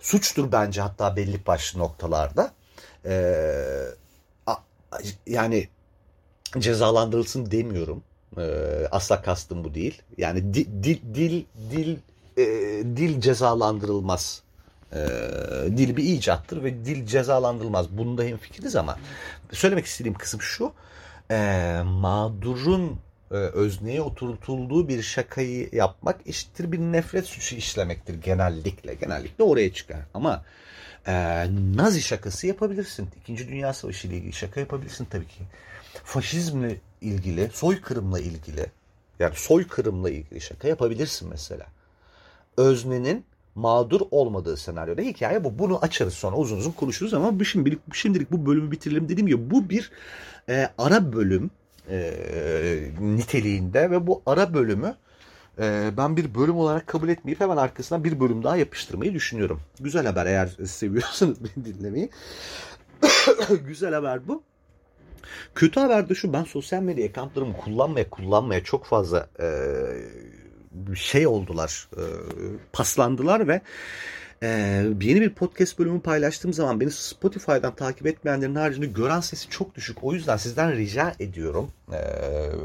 Suçtur 0.00 0.52
bence 0.52 0.80
hatta 0.80 1.16
belli 1.16 1.46
başlı 1.46 1.80
noktalarda. 1.80 2.52
Ee, 3.04 3.54
yani 5.26 5.68
cezalandırılsın 6.58 7.50
demiyorum. 7.50 8.02
Ee, 8.38 8.86
asla 8.90 9.22
kastım 9.22 9.64
bu 9.64 9.74
değil. 9.74 10.02
Yani 10.18 10.54
dil 10.54 10.66
dil 10.82 11.14
dil 11.14 11.44
dil, 11.70 11.96
e, 12.36 12.44
dil 12.96 13.20
cezalandırılmaz. 13.20 14.42
Ee, 14.92 15.06
dil 15.76 15.96
bir 15.96 16.04
icattır 16.04 16.64
ve 16.64 16.84
dil 16.84 17.06
cezalandırılmaz. 17.06 17.90
Bunda 17.90 18.22
hemfikiriz 18.22 18.76
ama 18.76 18.98
söylemek 19.52 19.86
istediğim 19.86 20.14
kısım 20.14 20.42
şu 20.42 20.72
e, 21.30 21.80
mağdurun 21.84 22.98
e, 23.30 23.34
özneye 23.34 24.02
oturtulduğu 24.02 24.88
bir 24.88 25.02
şakayı 25.02 25.68
yapmak 25.72 26.20
eşittir 26.26 26.72
bir 26.72 26.78
nefret 26.78 27.26
suçu 27.26 27.56
işlemektir 27.56 28.14
genellikle. 28.14 28.94
Genellikle 28.94 29.44
oraya 29.44 29.72
çıkar. 29.72 30.00
Ama 30.14 30.44
e, 31.06 31.46
Nazi 31.74 32.02
şakası 32.02 32.46
yapabilirsin. 32.46 33.08
İkinci 33.22 33.48
Dünya 33.48 33.72
Savaşı 33.72 34.08
ile 34.08 34.16
ilgili 34.16 34.32
şaka 34.32 34.60
yapabilirsin 34.60 35.04
tabii 35.04 35.28
ki. 35.28 35.42
Faşizmle 36.04 36.76
ilgili, 37.00 37.50
soykırımla 37.52 38.20
ilgili 38.20 38.66
yani 39.18 39.34
soykırımla 39.36 40.10
ilgili 40.10 40.40
şaka 40.40 40.68
yapabilirsin 40.68 41.28
mesela. 41.28 41.66
Öznenin 42.56 43.24
mağdur 43.54 44.00
olmadığı 44.10 44.56
senaryoda 44.56 45.02
hikaye 45.02 45.44
bu. 45.44 45.58
Bunu 45.58 45.78
açarız 45.82 46.14
sonra 46.14 46.36
uzun 46.36 46.56
uzun 46.56 46.72
konuşuruz 46.72 47.14
ama 47.14 47.44
şimdilik, 47.44 47.94
şimdilik 47.94 48.32
bu 48.32 48.46
bölümü 48.46 48.70
bitirelim. 48.70 49.08
Dediğim 49.08 49.26
gibi 49.26 49.50
bu 49.50 49.70
bir 49.70 49.90
e, 50.48 50.68
ara 50.78 51.12
bölüm 51.12 51.50
e, 51.90 52.10
niteliğinde 53.00 53.90
ve 53.90 54.06
bu 54.06 54.22
ara 54.26 54.54
bölümü 54.54 54.94
e, 55.58 55.90
ben 55.96 56.16
bir 56.16 56.34
bölüm 56.34 56.56
olarak 56.56 56.86
kabul 56.86 57.08
etmeyip 57.08 57.40
hemen 57.40 57.56
arkasından 57.56 58.04
bir 58.04 58.20
bölüm 58.20 58.42
daha 58.42 58.56
yapıştırmayı 58.56 59.14
düşünüyorum. 59.14 59.60
Güzel 59.80 60.06
haber 60.06 60.26
eğer 60.26 60.46
seviyorsanız 60.66 61.36
beni 61.44 61.64
dinlemeyi. 61.64 62.10
Güzel 63.66 63.94
haber 63.94 64.28
bu. 64.28 64.42
Kötü 65.54 65.80
haber 65.80 66.08
de 66.08 66.14
şu 66.14 66.32
ben 66.32 66.44
sosyal 66.44 66.82
medya 66.82 67.06
accountlarımı 67.06 67.56
kullanmaya 67.56 68.10
kullanmaya 68.10 68.64
çok 68.64 68.84
fazla 68.84 69.28
e, 69.40 69.46
şey 70.94 71.26
oldular 71.26 71.88
e, 71.96 72.02
paslandılar 72.72 73.48
ve 73.48 73.60
e, 74.42 74.48
yeni 75.00 75.20
bir 75.20 75.30
podcast 75.30 75.78
bölümü 75.78 76.00
paylaştığım 76.00 76.52
zaman 76.52 76.80
beni 76.80 76.90
Spotify'dan 76.90 77.74
takip 77.74 78.06
etmeyenlerin 78.06 78.54
haricinde 78.54 78.86
gören 78.86 79.20
sesi 79.20 79.50
çok 79.50 79.74
düşük. 79.74 80.04
O 80.04 80.12
yüzden 80.12 80.36
sizden 80.36 80.76
rica 80.76 81.14
ediyorum 81.20 81.70
e, 81.92 82.00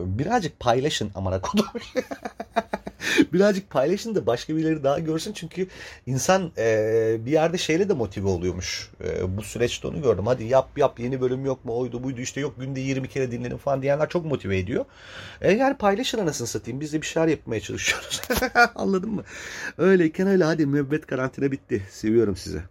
birazcık 0.06 0.60
paylaşın 0.60 1.12
amına 1.16 1.42
kodum. 1.42 1.66
birazcık 3.34 3.70
paylaşın 3.70 4.16
da 4.16 4.26
başka 4.26 4.56
birileri 4.56 4.84
daha 4.84 5.00
görsün. 5.00 5.34
Çünkü 5.34 5.68
insan 6.06 6.52
e, 6.58 7.18
bir 7.26 7.32
yerde 7.32 7.58
şeyle 7.58 7.90
de 7.90 7.94
motive 7.94 8.28
oluyormuş. 8.28 8.92
E, 9.04 9.38
bu 9.38 9.42
süreçte 9.42 9.88
onu 9.88 10.02
gördüm. 10.02 10.28
Hadi 10.28 10.44
yap 10.44 10.78
yap 10.78 11.00
yeni 11.00 11.22
bölüm 11.22 11.46
yok 11.46 11.66
mu? 11.66 11.78
Oydu 11.78 12.04
buydu 12.04 12.22
işte 12.22 12.42
yok 12.42 12.56
günde 12.60 12.80
20 12.80 13.08
kere 13.08 13.32
dinledim 13.32 13.58
falan 13.58 13.82
diyenler 13.82 14.10
çok 14.10 14.26
motive 14.26 14.58
ediyor. 14.58 14.86
E, 15.42 15.52
yani 15.52 15.78
paylaşın 15.78 16.20
anasını 16.20 16.48
satayım. 16.48 16.82
Biz 16.82 16.94
de 16.94 17.02
bir 17.02 17.08
şeyler 17.08 17.28
yapmaya 17.28 17.62
çalışıyoruz. 17.62 18.22
Anladın 18.76 19.12
mı? 19.12 19.24
Öyleyken 19.78 20.28
öyle 20.28 20.44
hadi 20.44 20.66
müebbet 20.66 21.08
karantina 21.08 21.52
bitti. 21.52 21.84
Seviyorum 21.92 22.36
sizi. 22.36 22.62